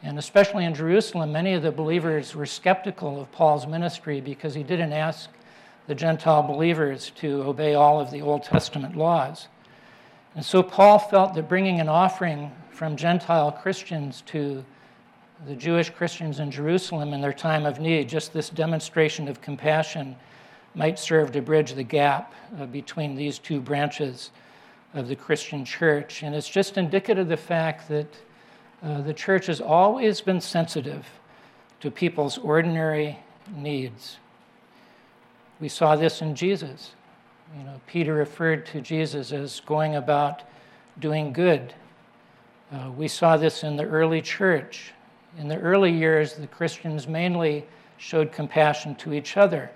And 0.02 0.18
especially 0.18 0.64
in 0.64 0.74
Jerusalem, 0.74 1.31
many 1.31 1.52
of 1.54 1.62
the 1.62 1.70
believers 1.70 2.35
were 2.35 2.46
skeptical 2.46 3.20
of 3.20 3.31
Paul's 3.31 3.68
ministry 3.68 4.20
because 4.20 4.54
he 4.54 4.64
didn't 4.64 4.92
ask 4.92 5.31
the 5.87 5.94
Gentile 5.94 6.42
believers 6.42 7.12
to 7.16 7.42
obey 7.42 7.74
all 7.74 8.00
of 8.00 8.11
the 8.11 8.20
Old 8.20 8.42
Testament 8.42 8.96
laws. 8.96 9.46
And 10.38 10.46
so 10.46 10.62
Paul 10.62 11.01
felt 11.01 11.35
that 11.35 11.48
bringing 11.48 11.81
an 11.81 11.88
offering 11.88 12.53
from 12.70 12.94
Gentile 12.94 13.51
Christians 13.51 14.22
to 14.27 14.64
the 15.48 15.57
Jewish 15.57 15.90
Christians 15.90 16.38
in 16.38 16.53
Jerusalem 16.53 17.12
in 17.12 17.20
their 17.20 17.33
time 17.33 17.66
of 17.66 17.81
need, 17.81 18.09
just 18.09 18.33
this 18.33 18.48
demonstration 18.48 19.27
of 19.27 19.40
compassion, 19.40 20.14
might 20.77 20.96
serve 20.96 21.33
to 21.33 21.42
bridge 21.42 21.72
the 21.72 21.83
gap 21.83 22.33
uh, 22.57 22.66
between 22.66 23.16
these 23.16 23.40
two 23.40 23.61
branches 23.61 24.31
of 24.94 25.09
the 25.09 25.16
Christian 25.16 25.64
church. 25.64 26.22
And 26.22 26.37
it's 26.37 26.48
just 26.48 26.79
indicative 26.79 27.22
of 27.22 27.29
the 27.31 27.37
fact 27.37 27.88
that 27.88 28.07
uh, 28.81 29.01
the 29.01 29.14
church 29.14 29.46
has 29.46 29.61
always 29.61 30.20
been 30.20 30.40
sensitive 30.40 31.05
to 31.81 31.90
people's 31.90 32.38
ordinary 32.38 33.18
needs. 33.57 34.18
We 35.59 35.68
saw 35.68 35.96
this 35.96 36.22
in 36.22 36.37
Jesus. 36.37 36.92
You 37.56 37.64
know, 37.64 37.80
Peter 37.87 38.14
referred 38.14 38.66
to 38.66 38.80
Jesus 38.80 39.32
as 39.32 39.61
going 39.61 39.94
about 39.96 40.42
doing 40.98 41.32
good. 41.32 41.72
Uh, 42.70 42.90
we 42.90 43.08
saw 43.08 43.38
this 43.38 43.64
in 43.64 43.76
the 43.76 43.84
early 43.84 44.20
church. 44.20 44.92
In 45.38 45.48
the 45.48 45.58
early 45.58 45.90
years, 45.90 46.34
the 46.34 46.46
Christians 46.46 47.08
mainly 47.08 47.64
showed 47.96 48.32
compassion 48.32 48.94
to 48.96 49.14
each 49.14 49.38
other. 49.38 49.70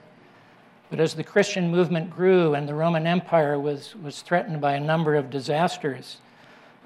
But 0.90 1.00
as 1.00 1.14
the 1.14 1.24
Christian 1.24 1.70
movement 1.70 2.10
grew 2.10 2.54
and 2.54 2.68
the 2.68 2.74
Roman 2.74 3.06
Empire 3.06 3.58
was, 3.58 3.96
was 3.96 4.20
threatened 4.20 4.60
by 4.60 4.74
a 4.74 4.80
number 4.80 5.14
of 5.14 5.30
disasters, 5.30 6.18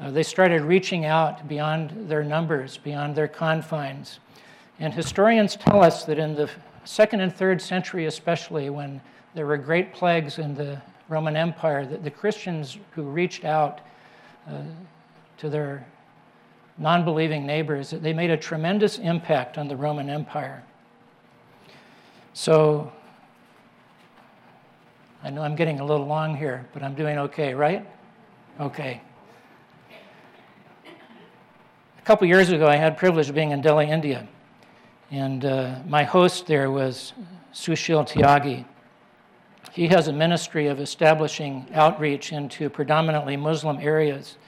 uh, 0.01 0.11
they 0.13 0.23
started 0.23 0.63
reaching 0.63 1.05
out 1.05 1.49
beyond 1.49 2.09
their 2.09 2.23
numbers, 2.23 2.77
beyond 2.77 3.17
their 3.17 3.27
confines. 3.27 4.21
And 4.79 4.95
historians 4.95 5.57
tell 5.57 5.83
us 5.83 6.05
that 6.05 6.19
in 6.19 6.37
the 6.37 6.49
second 6.85 7.21
and 7.21 7.35
third 7.35 7.61
century, 7.61 8.07
especially, 8.07 8.71
when 8.71 9.01
there 9.37 9.45
were 9.47 9.59
great 9.59 9.93
plagues 9.93 10.39
in 10.39 10.55
the 10.55 10.81
Roman 11.11 11.37
Empire, 11.37 11.85
that 11.85 12.03
the 12.03 12.11
Christians 12.11 12.79
who 12.93 13.03
reached 13.03 13.45
out 13.45 13.83
uh, 14.49 14.63
to 15.37 15.51
their 15.51 15.87
non 16.79 17.05
believing 17.05 17.45
neighbors, 17.45 17.91
that 17.91 18.03
they 18.03 18.15
made 18.15 18.31
a 18.31 18.37
tremendous 18.37 18.99
impact 18.99 19.59
on 19.59 19.69
the 19.69 19.77
Roman 19.77 20.09
Empire. 20.09 20.65
So 22.33 22.91
I 25.23 25.29
know 25.29 25.43
I'm 25.43 25.55
getting 25.55 25.81
a 25.81 25.85
little 25.85 26.07
long 26.07 26.35
here, 26.35 26.67
but 26.73 26.83
I'm 26.83 26.95
doing 26.95 27.19
okay, 27.19 27.53
right? 27.53 27.87
Okay. 28.59 29.03
A 31.99 32.03
couple 32.07 32.27
years 32.27 32.49
ago, 32.49 32.67
I 32.67 32.77
had 32.77 32.97
privilege 32.97 33.29
of 33.29 33.35
being 33.35 33.51
in 33.51 33.61
Delhi, 33.61 33.91
India, 33.91 34.27
and 35.11 35.45
uh, 35.45 35.81
my 35.87 36.05
host 36.05 36.47
there 36.47 36.71
was 36.71 37.13
Sushil 37.53 38.09
Tyagi. 38.09 38.65
He 39.77 39.89
has 39.89 40.09
a 40.09 40.13
ministry 40.13 40.69
of 40.69 40.81
establishing 40.81 41.67
outreach 41.75 42.33
into 42.33 42.71
predominantly 42.71 43.37
Muslim 43.37 43.77
areas. 43.79 44.39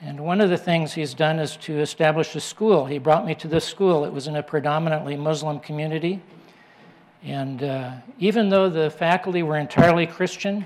And 0.00 0.20
one 0.20 0.40
of 0.40 0.48
the 0.48 0.56
things 0.56 0.92
he's 0.92 1.12
done 1.12 1.40
is 1.40 1.56
to 1.62 1.80
establish 1.80 2.36
a 2.36 2.40
school. 2.40 2.86
He 2.86 2.98
brought 2.98 3.26
me 3.26 3.34
to 3.34 3.48
this 3.48 3.64
school. 3.64 4.04
It 4.04 4.12
was 4.12 4.28
in 4.28 4.36
a 4.36 4.44
predominantly 4.44 5.16
Muslim 5.16 5.58
community. 5.58 6.22
And 7.24 7.64
uh, 7.64 7.94
even 8.20 8.48
though 8.48 8.70
the 8.70 8.90
faculty 8.90 9.42
were 9.42 9.56
entirely 9.56 10.06
Christian, 10.06 10.64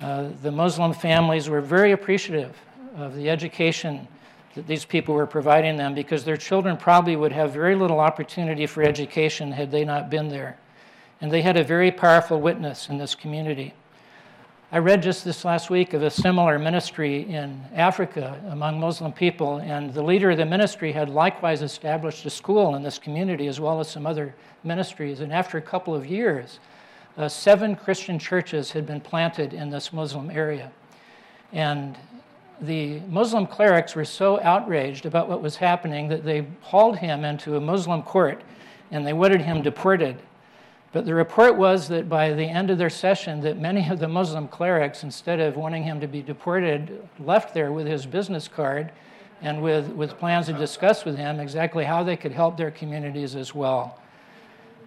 uh, 0.00 0.30
the 0.40 0.50
Muslim 0.50 0.94
families 0.94 1.50
were 1.50 1.60
very 1.60 1.92
appreciative 1.92 2.56
of 2.96 3.14
the 3.14 3.28
education 3.28 4.08
that 4.54 4.66
these 4.66 4.86
people 4.86 5.14
were 5.14 5.26
providing 5.26 5.76
them 5.76 5.94
because 5.94 6.24
their 6.24 6.38
children 6.38 6.78
probably 6.78 7.14
would 7.14 7.32
have 7.32 7.52
very 7.52 7.74
little 7.74 8.00
opportunity 8.00 8.64
for 8.64 8.82
education 8.82 9.52
had 9.52 9.70
they 9.70 9.84
not 9.84 10.08
been 10.08 10.30
there. 10.30 10.56
And 11.20 11.30
they 11.32 11.42
had 11.42 11.56
a 11.56 11.64
very 11.64 11.90
powerful 11.90 12.40
witness 12.40 12.88
in 12.88 12.98
this 12.98 13.14
community. 13.14 13.74
I 14.70 14.78
read 14.78 15.02
just 15.02 15.24
this 15.24 15.46
last 15.46 15.70
week 15.70 15.94
of 15.94 16.02
a 16.02 16.10
similar 16.10 16.58
ministry 16.58 17.22
in 17.22 17.64
Africa 17.74 18.38
among 18.50 18.78
Muslim 18.78 19.12
people, 19.12 19.56
and 19.58 19.94
the 19.94 20.02
leader 20.02 20.30
of 20.30 20.36
the 20.36 20.44
ministry 20.44 20.92
had 20.92 21.08
likewise 21.08 21.62
established 21.62 22.26
a 22.26 22.30
school 22.30 22.74
in 22.74 22.82
this 22.82 22.98
community 22.98 23.46
as 23.46 23.60
well 23.60 23.80
as 23.80 23.88
some 23.88 24.06
other 24.06 24.34
ministries. 24.64 25.20
And 25.20 25.32
after 25.32 25.56
a 25.56 25.62
couple 25.62 25.94
of 25.94 26.04
years, 26.04 26.60
uh, 27.16 27.28
seven 27.28 27.74
Christian 27.74 28.18
churches 28.18 28.70
had 28.70 28.86
been 28.86 29.00
planted 29.00 29.54
in 29.54 29.70
this 29.70 29.92
Muslim 29.92 30.30
area. 30.30 30.70
And 31.52 31.96
the 32.60 33.00
Muslim 33.08 33.46
clerics 33.46 33.94
were 33.94 34.04
so 34.04 34.40
outraged 34.42 35.06
about 35.06 35.28
what 35.28 35.40
was 35.40 35.56
happening 35.56 36.08
that 36.08 36.24
they 36.24 36.46
hauled 36.60 36.98
him 36.98 37.24
into 37.24 37.56
a 37.56 37.60
Muslim 37.60 38.02
court 38.02 38.42
and 38.90 39.06
they 39.06 39.12
wanted 39.12 39.40
him 39.40 39.62
deported. 39.62 40.16
But 40.92 41.04
the 41.04 41.14
report 41.14 41.56
was 41.56 41.88
that 41.88 42.08
by 42.08 42.32
the 42.32 42.46
end 42.46 42.70
of 42.70 42.78
their 42.78 42.90
session, 42.90 43.40
that 43.42 43.58
many 43.58 43.88
of 43.88 43.98
the 43.98 44.08
Muslim 44.08 44.48
clerics, 44.48 45.02
instead 45.02 45.38
of 45.38 45.56
wanting 45.56 45.82
him 45.82 46.00
to 46.00 46.06
be 46.06 46.22
deported, 46.22 47.06
left 47.18 47.52
there 47.52 47.72
with 47.72 47.86
his 47.86 48.06
business 48.06 48.48
card 48.48 48.90
and 49.42 49.62
with, 49.62 49.88
with 49.90 50.18
plans 50.18 50.46
to 50.46 50.54
discuss 50.54 51.04
with 51.04 51.16
him 51.16 51.40
exactly 51.40 51.84
how 51.84 52.02
they 52.02 52.16
could 52.16 52.32
help 52.32 52.56
their 52.56 52.70
communities 52.70 53.36
as 53.36 53.54
well. 53.54 54.00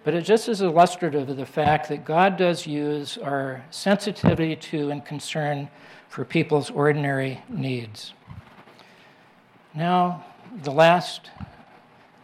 But 0.04 0.14
it 0.14 0.22
just 0.22 0.48
is 0.48 0.60
illustrative 0.60 1.28
of 1.28 1.36
the 1.36 1.46
fact 1.46 1.88
that 1.88 2.04
God 2.04 2.36
does 2.36 2.66
use 2.66 3.16
our 3.18 3.64
sensitivity 3.70 4.56
to 4.56 4.90
and 4.90 5.04
concern 5.04 5.68
for 6.08 6.24
people's 6.24 6.70
ordinary 6.70 7.40
needs. 7.48 8.12
Now, 9.74 10.24
the 10.64 10.72
last 10.72 11.30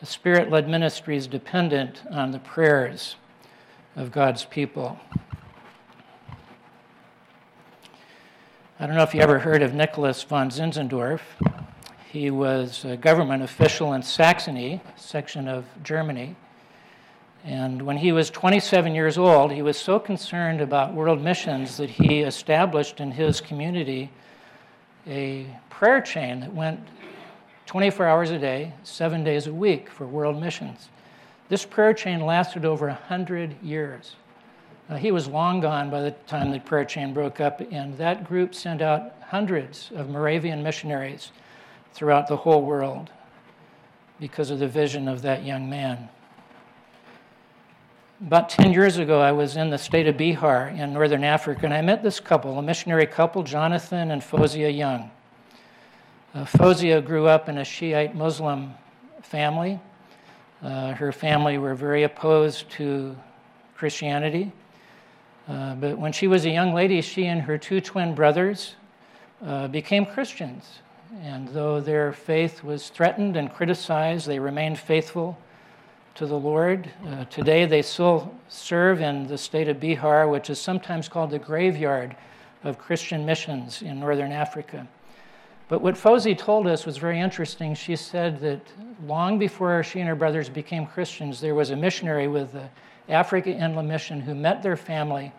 The 0.00 0.06
Spirit 0.06 0.48
led 0.48 0.68
ministry 0.68 1.16
is 1.16 1.26
dependent 1.26 2.02
on 2.08 2.30
the 2.30 2.38
prayers 2.38 3.16
of 3.96 4.12
God's 4.12 4.44
people. 4.44 4.96
I 8.78 8.86
don't 8.86 8.94
know 8.94 9.02
if 9.02 9.12
you 9.12 9.20
ever 9.20 9.40
heard 9.40 9.60
of 9.60 9.74
Nicholas 9.74 10.22
von 10.22 10.50
Zinzendorf. 10.50 11.20
He 12.12 12.30
was 12.30 12.84
a 12.84 12.96
government 12.96 13.42
official 13.42 13.92
in 13.94 14.02
Saxony, 14.02 14.80
section 14.94 15.48
of 15.48 15.64
Germany. 15.82 16.36
And 17.44 17.82
when 17.82 17.96
he 17.96 18.12
was 18.12 18.30
27 18.30 18.94
years 18.94 19.18
old, 19.18 19.50
he 19.50 19.62
was 19.62 19.76
so 19.76 19.98
concerned 19.98 20.60
about 20.60 20.94
world 20.94 21.20
missions 21.20 21.76
that 21.76 21.90
he 21.90 22.20
established 22.20 23.00
in 23.00 23.10
his 23.10 23.40
community 23.40 24.12
a 25.08 25.46
prayer 25.70 26.00
chain 26.00 26.38
that 26.38 26.54
went 26.54 26.78
24 27.68 28.06
hours 28.06 28.30
a 28.30 28.38
day, 28.38 28.72
seven 28.82 29.22
days 29.22 29.46
a 29.46 29.52
week 29.52 29.90
for 29.90 30.06
world 30.06 30.40
missions. 30.40 30.88
This 31.50 31.66
prayer 31.66 31.92
chain 31.92 32.24
lasted 32.24 32.64
over 32.64 32.86
100 32.86 33.62
years. 33.62 34.16
Uh, 34.88 34.96
he 34.96 35.12
was 35.12 35.28
long 35.28 35.60
gone 35.60 35.90
by 35.90 36.00
the 36.00 36.12
time 36.26 36.50
the 36.50 36.60
prayer 36.60 36.86
chain 36.86 37.12
broke 37.12 37.42
up, 37.42 37.60
and 37.70 37.94
that 37.98 38.24
group 38.24 38.54
sent 38.54 38.80
out 38.80 39.12
hundreds 39.20 39.90
of 39.94 40.08
Moravian 40.08 40.62
missionaries 40.62 41.30
throughout 41.92 42.26
the 42.26 42.38
whole 42.38 42.62
world 42.62 43.10
because 44.18 44.48
of 44.48 44.60
the 44.60 44.66
vision 44.66 45.06
of 45.06 45.20
that 45.20 45.44
young 45.44 45.68
man. 45.68 46.08
About 48.22 48.48
10 48.48 48.72
years 48.72 48.96
ago, 48.96 49.20
I 49.20 49.32
was 49.32 49.56
in 49.58 49.68
the 49.68 49.76
state 49.76 50.06
of 50.06 50.16
Bihar 50.16 50.74
in 50.74 50.94
northern 50.94 51.22
Africa, 51.22 51.66
and 51.66 51.74
I 51.74 51.82
met 51.82 52.02
this 52.02 52.18
couple, 52.18 52.58
a 52.58 52.62
missionary 52.62 53.06
couple, 53.06 53.42
Jonathan 53.42 54.10
and 54.10 54.22
Fozia 54.22 54.74
Young. 54.74 55.10
Uh, 56.34 56.44
Fozia 56.44 57.02
grew 57.02 57.26
up 57.26 57.48
in 57.48 57.56
a 57.56 57.64
Shiite 57.64 58.14
Muslim 58.14 58.74
family. 59.22 59.80
Uh, 60.62 60.92
her 60.92 61.10
family 61.10 61.56
were 61.56 61.74
very 61.74 62.02
opposed 62.02 62.68
to 62.72 63.16
Christianity. 63.74 64.52
Uh, 65.48 65.74
but 65.76 65.96
when 65.96 66.12
she 66.12 66.26
was 66.26 66.44
a 66.44 66.50
young 66.50 66.74
lady, 66.74 67.00
she 67.00 67.24
and 67.24 67.40
her 67.40 67.56
two 67.56 67.80
twin 67.80 68.14
brothers 68.14 68.74
uh, 69.42 69.68
became 69.68 70.04
Christians. 70.04 70.80
And 71.22 71.48
though 71.48 71.80
their 71.80 72.12
faith 72.12 72.62
was 72.62 72.90
threatened 72.90 73.38
and 73.38 73.50
criticized, 73.50 74.26
they 74.26 74.38
remained 74.38 74.78
faithful 74.78 75.38
to 76.16 76.26
the 76.26 76.38
Lord. 76.38 76.90
Uh, 77.06 77.24
today, 77.26 77.64
they 77.64 77.80
still 77.80 78.34
serve 78.48 79.00
in 79.00 79.26
the 79.28 79.38
state 79.38 79.68
of 79.68 79.78
Bihar, 79.78 80.30
which 80.30 80.50
is 80.50 80.60
sometimes 80.60 81.08
called 81.08 81.30
the 81.30 81.38
graveyard 81.38 82.14
of 82.64 82.76
Christian 82.76 83.24
missions 83.24 83.80
in 83.80 83.98
northern 83.98 84.32
Africa. 84.32 84.86
But 85.68 85.82
what 85.82 85.96
Fosie 85.96 86.36
told 86.36 86.66
us 86.66 86.86
was 86.86 86.96
very 86.96 87.20
interesting. 87.20 87.74
She 87.74 87.94
said 87.94 88.40
that 88.40 88.60
long 89.06 89.38
before 89.38 89.82
she 89.82 90.00
and 90.00 90.08
her 90.08 90.14
brothers 90.14 90.48
became 90.48 90.86
Christians, 90.86 91.40
there 91.40 91.54
was 91.54 91.70
a 91.70 91.76
missionary 91.76 92.26
with 92.26 92.52
the 92.52 92.68
Africa 93.08 93.50
Inland 93.50 93.88
Mission 93.88 94.20
who 94.20 94.34
met 94.34 94.62
their 94.62 94.76
family 94.76 95.32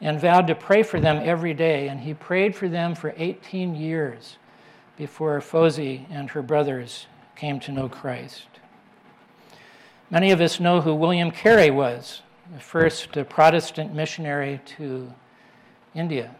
and 0.00 0.18
vowed 0.18 0.46
to 0.46 0.54
pray 0.54 0.82
for 0.82 1.00
them 1.00 1.20
every 1.22 1.52
day. 1.52 1.88
And 1.88 2.00
he 2.00 2.14
prayed 2.14 2.56
for 2.56 2.68
them 2.68 2.94
for 2.94 3.12
18 3.16 3.74
years 3.74 4.38
before 4.96 5.38
Fosie 5.40 6.06
and 6.10 6.30
her 6.30 6.42
brothers 6.42 7.06
came 7.36 7.60
to 7.60 7.72
know 7.72 7.88
Christ. 7.88 8.46
Many 10.10 10.30
of 10.30 10.40
us 10.40 10.58
know 10.58 10.80
who 10.80 10.94
William 10.94 11.30
Carey 11.30 11.70
was, 11.70 12.22
the 12.54 12.60
first 12.60 13.12
Protestant 13.28 13.94
missionary 13.94 14.60
to 14.78 15.12
India. 15.94 16.34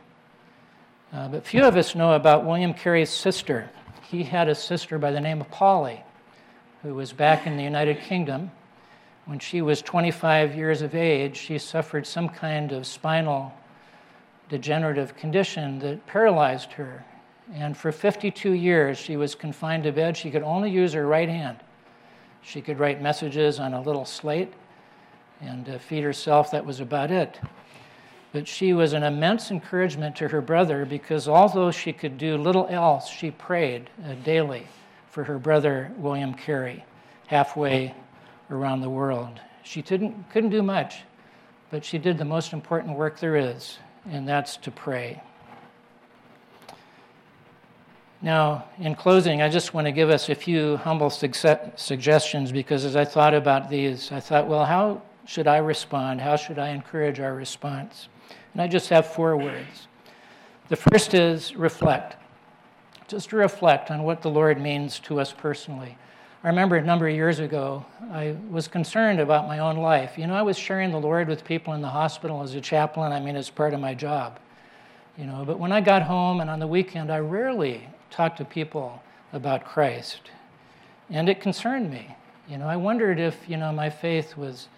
Uh, 1.12 1.26
but 1.26 1.46
few 1.46 1.64
of 1.64 1.76
us 1.76 1.94
know 1.94 2.12
about 2.12 2.44
William 2.44 2.74
Carey's 2.74 3.08
sister. 3.08 3.70
He 4.10 4.22
had 4.22 4.48
a 4.48 4.54
sister 4.54 4.98
by 4.98 5.10
the 5.10 5.20
name 5.20 5.40
of 5.40 5.50
Polly, 5.50 6.02
who 6.82 6.94
was 6.94 7.14
back 7.14 7.46
in 7.46 7.56
the 7.56 7.62
United 7.62 8.00
Kingdom. 8.02 8.50
When 9.24 9.38
she 9.38 9.62
was 9.62 9.80
25 9.80 10.54
years 10.54 10.82
of 10.82 10.94
age, 10.94 11.36
she 11.36 11.56
suffered 11.56 12.06
some 12.06 12.28
kind 12.28 12.72
of 12.72 12.86
spinal 12.86 13.54
degenerative 14.50 15.16
condition 15.16 15.78
that 15.78 16.06
paralyzed 16.06 16.72
her. 16.72 17.04
And 17.54 17.74
for 17.74 17.90
52 17.90 18.52
years, 18.52 18.98
she 18.98 19.16
was 19.16 19.34
confined 19.34 19.84
to 19.84 19.92
bed. 19.92 20.14
She 20.14 20.30
could 20.30 20.42
only 20.42 20.70
use 20.70 20.92
her 20.92 21.06
right 21.06 21.28
hand. 21.28 21.58
She 22.42 22.60
could 22.60 22.78
write 22.78 23.00
messages 23.00 23.58
on 23.58 23.72
a 23.72 23.80
little 23.80 24.04
slate 24.04 24.52
and 25.40 25.68
uh, 25.68 25.78
feed 25.78 26.04
herself. 26.04 26.50
That 26.50 26.66
was 26.66 26.80
about 26.80 27.10
it. 27.10 27.40
But 28.32 28.46
she 28.46 28.72
was 28.74 28.92
an 28.92 29.02
immense 29.02 29.50
encouragement 29.50 30.16
to 30.16 30.28
her 30.28 30.40
brother 30.40 30.84
because 30.84 31.28
although 31.28 31.70
she 31.70 31.92
could 31.92 32.18
do 32.18 32.36
little 32.36 32.66
else, 32.68 33.08
she 33.08 33.30
prayed 33.30 33.88
uh, 34.04 34.14
daily 34.24 34.66
for 35.10 35.24
her 35.24 35.38
brother, 35.38 35.90
William 35.96 36.34
Carey, 36.34 36.84
halfway 37.26 37.94
around 38.50 38.82
the 38.82 38.90
world. 38.90 39.40
She 39.62 39.82
didn't, 39.82 40.30
couldn't 40.30 40.50
do 40.50 40.62
much, 40.62 41.02
but 41.70 41.84
she 41.84 41.98
did 41.98 42.18
the 42.18 42.24
most 42.24 42.52
important 42.52 42.96
work 42.96 43.18
there 43.18 43.36
is, 43.36 43.78
and 44.10 44.28
that's 44.28 44.56
to 44.58 44.70
pray. 44.70 45.22
Now, 48.20 48.64
in 48.78 48.94
closing, 48.94 49.42
I 49.42 49.48
just 49.48 49.74
want 49.74 49.86
to 49.86 49.92
give 49.92 50.10
us 50.10 50.28
a 50.28 50.34
few 50.34 50.76
humble 50.78 51.08
suggestions 51.08 52.50
because 52.50 52.84
as 52.84 52.96
I 52.96 53.04
thought 53.04 53.32
about 53.32 53.70
these, 53.70 54.10
I 54.10 54.18
thought, 54.18 54.48
well, 54.48 54.64
how 54.64 55.02
should 55.24 55.46
I 55.46 55.58
respond? 55.58 56.20
How 56.20 56.34
should 56.34 56.58
I 56.58 56.70
encourage 56.70 57.20
our 57.20 57.34
response? 57.34 58.08
And 58.52 58.62
I 58.62 58.68
just 58.68 58.88
have 58.88 59.06
four 59.06 59.36
words. 59.36 59.88
The 60.68 60.76
first 60.76 61.14
is 61.14 61.54
reflect. 61.56 62.16
Just 63.06 63.30
to 63.30 63.36
reflect 63.36 63.90
on 63.90 64.02
what 64.02 64.22
the 64.22 64.30
Lord 64.30 64.60
means 64.60 64.98
to 65.00 65.20
us 65.20 65.32
personally. 65.32 65.96
I 66.44 66.48
remember 66.48 66.76
a 66.76 66.82
number 66.82 67.08
of 67.08 67.14
years 67.14 67.40
ago, 67.40 67.84
I 68.12 68.36
was 68.50 68.68
concerned 68.68 69.18
about 69.18 69.48
my 69.48 69.58
own 69.58 69.78
life. 69.78 70.16
You 70.16 70.26
know, 70.26 70.34
I 70.34 70.42
was 70.42 70.56
sharing 70.56 70.92
the 70.92 71.00
Lord 71.00 71.26
with 71.26 71.44
people 71.44 71.74
in 71.74 71.80
the 71.80 71.88
hospital 71.88 72.42
as 72.42 72.54
a 72.54 72.60
chaplain. 72.60 73.12
I 73.12 73.18
mean, 73.18 73.34
it's 73.34 73.50
part 73.50 73.74
of 73.74 73.80
my 73.80 73.94
job. 73.94 74.38
You 75.16 75.24
know, 75.24 75.44
but 75.44 75.58
when 75.58 75.72
I 75.72 75.80
got 75.80 76.02
home 76.02 76.40
and 76.40 76.48
on 76.48 76.60
the 76.60 76.66
weekend, 76.66 77.10
I 77.10 77.18
rarely 77.18 77.88
talked 78.10 78.38
to 78.38 78.44
people 78.44 79.02
about 79.32 79.64
Christ. 79.64 80.30
And 81.10 81.28
it 81.28 81.40
concerned 81.40 81.90
me. 81.90 82.14
You 82.48 82.58
know, 82.58 82.68
I 82.68 82.76
wondered 82.76 83.18
if, 83.18 83.36
you 83.48 83.56
know, 83.56 83.72
my 83.72 83.90
faith 83.90 84.36
was 84.36 84.68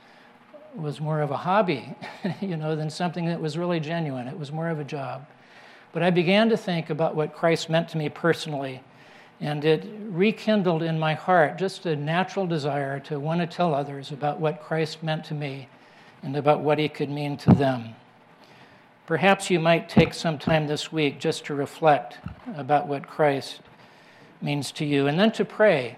was 0.74 1.00
more 1.00 1.20
of 1.20 1.30
a 1.30 1.36
hobby, 1.36 1.94
you 2.40 2.56
know, 2.56 2.76
than 2.76 2.90
something 2.90 3.26
that 3.26 3.40
was 3.40 3.58
really 3.58 3.80
genuine. 3.80 4.28
It 4.28 4.38
was 4.38 4.52
more 4.52 4.68
of 4.68 4.78
a 4.78 4.84
job. 4.84 5.26
But 5.92 6.02
I 6.02 6.10
began 6.10 6.48
to 6.50 6.56
think 6.56 6.90
about 6.90 7.16
what 7.16 7.34
Christ 7.34 7.68
meant 7.68 7.88
to 7.90 7.98
me 7.98 8.08
personally, 8.08 8.80
and 9.40 9.64
it 9.64 9.86
rekindled 10.08 10.82
in 10.82 10.98
my 10.98 11.14
heart 11.14 11.58
just 11.58 11.86
a 11.86 11.96
natural 11.96 12.46
desire 12.46 13.00
to 13.00 13.18
want 13.18 13.40
to 13.40 13.46
tell 13.46 13.74
others 13.74 14.12
about 14.12 14.38
what 14.38 14.62
Christ 14.62 15.02
meant 15.02 15.24
to 15.26 15.34
me 15.34 15.68
and 16.22 16.36
about 16.36 16.60
what 16.60 16.78
he 16.78 16.88
could 16.88 17.10
mean 17.10 17.36
to 17.38 17.52
them. 17.52 17.94
Perhaps 19.06 19.50
you 19.50 19.58
might 19.58 19.88
take 19.88 20.14
some 20.14 20.38
time 20.38 20.68
this 20.68 20.92
week 20.92 21.18
just 21.18 21.44
to 21.46 21.54
reflect 21.54 22.18
about 22.54 22.86
what 22.86 23.08
Christ 23.08 23.60
means 24.40 24.70
to 24.72 24.84
you 24.84 25.08
and 25.08 25.18
then 25.18 25.32
to 25.32 25.44
pray. 25.44 25.96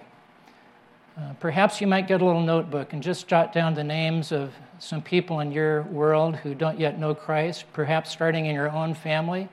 Uh, 1.16 1.34
perhaps 1.40 1.80
you 1.80 1.86
might 1.86 2.08
get 2.08 2.22
a 2.22 2.24
little 2.24 2.40
notebook 2.40 2.94
and 2.94 3.02
just 3.02 3.28
jot 3.28 3.52
down 3.52 3.74
the 3.74 3.84
names 3.84 4.32
of 4.32 4.52
some 4.78 5.02
people 5.02 5.40
in 5.40 5.52
your 5.52 5.82
world 5.82 6.36
who 6.36 6.54
don't 6.54 6.80
yet 6.80 6.98
know 6.98 7.14
Christ, 7.14 7.66
perhaps 7.72 8.10
starting 8.10 8.46
in 8.46 8.54
your 8.54 8.70
own 8.70 8.94
family, 8.94 9.48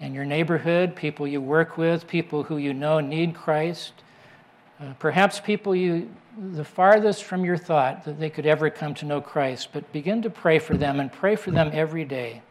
in 0.00 0.12
your 0.12 0.26
neighborhood, 0.26 0.94
people 0.94 1.26
you 1.26 1.40
work 1.40 1.78
with, 1.78 2.06
people 2.06 2.42
who 2.42 2.58
you 2.58 2.74
know 2.74 3.00
need 3.00 3.34
Christ, 3.34 3.94
uh, 4.80 4.92
perhaps 4.98 5.40
people 5.40 5.74
you 5.74 6.10
the 6.52 6.64
farthest 6.64 7.24
from 7.24 7.44
your 7.44 7.56
thought 7.56 8.04
that 8.04 8.18
they 8.18 8.28
could 8.28 8.44
ever 8.44 8.68
come 8.68 8.92
to 8.94 9.06
know 9.06 9.20
Christ, 9.20 9.68
but 9.72 9.90
begin 9.92 10.20
to 10.22 10.30
pray 10.30 10.58
for 10.58 10.76
them 10.76 11.00
and 11.00 11.12
pray 11.12 11.36
for 11.36 11.50
them 11.50 11.70
every 11.72 12.04
day. 12.04 12.42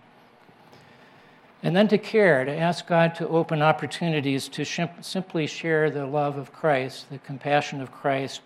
And 1.63 1.73
then 1.73 1.87
to 1.87 1.97
care, 1.97 2.43
to 2.43 2.53
ask 2.53 2.85
God 2.85 3.15
to 3.15 3.27
open 3.29 3.61
opportunities 3.61 4.49
to 4.49 4.65
simply 4.65 5.47
share 5.47 5.89
the 5.89 6.05
love 6.05 6.37
of 6.37 6.51
Christ, 6.51 7.09
the 7.09 7.19
compassion 7.19 7.79
of 7.79 7.89
Christ 7.89 8.41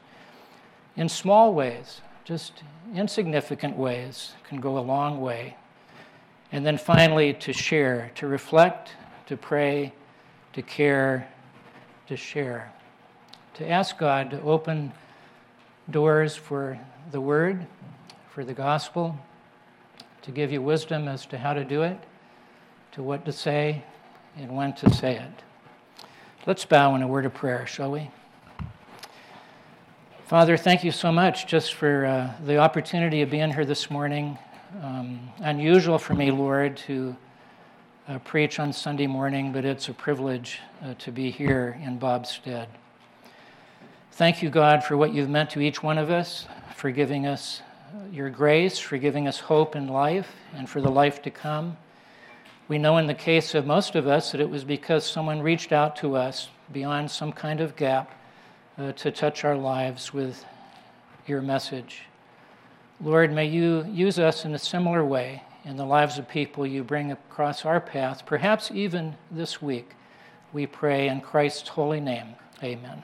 in 0.95 1.09
small 1.09 1.51
ways, 1.51 2.01
just 2.25 2.63
insignificant 2.93 3.75
ways, 3.75 4.33
can 4.47 4.61
go 4.61 4.77
a 4.77 4.81
long 4.81 5.19
way. 5.19 5.55
And 6.51 6.63
then 6.63 6.77
finally, 6.77 7.33
to 7.33 7.51
share, 7.51 8.11
to 8.15 8.27
reflect, 8.27 8.91
to 9.25 9.35
pray, 9.35 9.93
to 10.53 10.61
care, 10.61 11.27
to 12.07 12.15
share. 12.15 12.71
To 13.55 13.67
ask 13.67 13.97
God 13.97 14.29
to 14.29 14.41
open 14.43 14.91
doors 15.89 16.35
for 16.35 16.79
the 17.11 17.19
Word, 17.19 17.65
for 18.29 18.45
the 18.45 18.53
gospel, 18.53 19.17
to 20.21 20.29
give 20.31 20.51
you 20.51 20.61
wisdom 20.61 21.07
as 21.07 21.25
to 21.25 21.37
how 21.39 21.53
to 21.53 21.65
do 21.65 21.81
it 21.81 21.97
to 22.97 23.03
what 23.03 23.23
to 23.23 23.31
say 23.31 23.83
and 24.37 24.57
when 24.57 24.73
to 24.73 24.91
say 24.91 25.17
it. 25.17 26.07
Let's 26.47 26.65
bow 26.65 26.95
in 26.95 27.03
a 27.03 27.07
word 27.07 27.27
of 27.27 27.33
prayer, 27.35 27.67
shall 27.67 27.91
we? 27.91 28.09
Father, 30.25 30.57
thank 30.57 30.83
you 30.83 30.89
so 30.89 31.11
much 31.11 31.45
just 31.45 31.75
for 31.75 32.07
uh, 32.07 32.33
the 32.43 32.57
opportunity 32.57 33.21
of 33.21 33.29
being 33.29 33.53
here 33.53 33.65
this 33.65 33.91
morning. 33.91 34.35
Um, 34.81 35.19
unusual 35.41 35.99
for 35.99 36.15
me, 36.15 36.31
Lord, 36.31 36.75
to 36.87 37.15
uh, 38.07 38.17
preach 38.17 38.59
on 38.59 38.73
Sunday 38.73 39.05
morning, 39.05 39.51
but 39.51 39.63
it's 39.63 39.89
a 39.89 39.93
privilege 39.93 40.59
uh, 40.83 40.95
to 40.97 41.11
be 41.11 41.29
here 41.29 41.79
in 41.83 41.99
Bob's 41.99 42.31
stead. 42.31 42.67
Thank 44.13 44.41
you, 44.41 44.49
God, 44.49 44.83
for 44.83 44.97
what 44.97 45.13
you've 45.13 45.29
meant 45.29 45.51
to 45.51 45.61
each 45.61 45.83
one 45.83 45.99
of 45.99 46.09
us, 46.09 46.47
for 46.75 46.89
giving 46.89 47.27
us 47.27 47.61
your 48.11 48.31
grace, 48.31 48.79
for 48.79 48.97
giving 48.97 49.27
us 49.27 49.39
hope 49.39 49.75
in 49.75 49.87
life, 49.87 50.33
and 50.55 50.67
for 50.67 50.81
the 50.81 50.89
life 50.89 51.21
to 51.21 51.29
come. 51.29 51.77
We 52.67 52.77
know 52.77 52.97
in 52.97 53.07
the 53.07 53.13
case 53.13 53.55
of 53.55 53.65
most 53.65 53.95
of 53.95 54.07
us 54.07 54.31
that 54.31 54.41
it 54.41 54.49
was 54.49 54.65
because 54.65 55.05
someone 55.05 55.41
reached 55.41 55.71
out 55.71 55.95
to 55.97 56.15
us 56.15 56.49
beyond 56.71 57.09
some 57.09 57.31
kind 57.31 57.61
of 57.61 57.75
gap 57.77 58.11
uh, 58.77 58.91
to 58.91 59.11
touch 59.11 59.45
our 59.45 59.55
lives 59.55 60.13
with 60.13 60.45
your 61.25 61.41
message. 61.41 62.01
Lord, 62.99 63.31
may 63.31 63.45
you 63.45 63.85
use 63.85 64.19
us 64.19 64.43
in 64.43 64.53
a 64.53 64.59
similar 64.59 65.05
way 65.05 65.43
in 65.63 65.77
the 65.77 65.85
lives 65.85 66.17
of 66.17 66.27
people 66.27 66.65
you 66.65 66.83
bring 66.83 67.11
across 67.11 67.63
our 67.63 67.79
path, 67.79 68.25
perhaps 68.25 68.71
even 68.71 69.15
this 69.31 69.61
week. 69.61 69.91
We 70.51 70.65
pray 70.65 71.07
in 71.07 71.21
Christ's 71.21 71.69
holy 71.69 71.99
name. 71.99 72.35
Amen. 72.63 73.03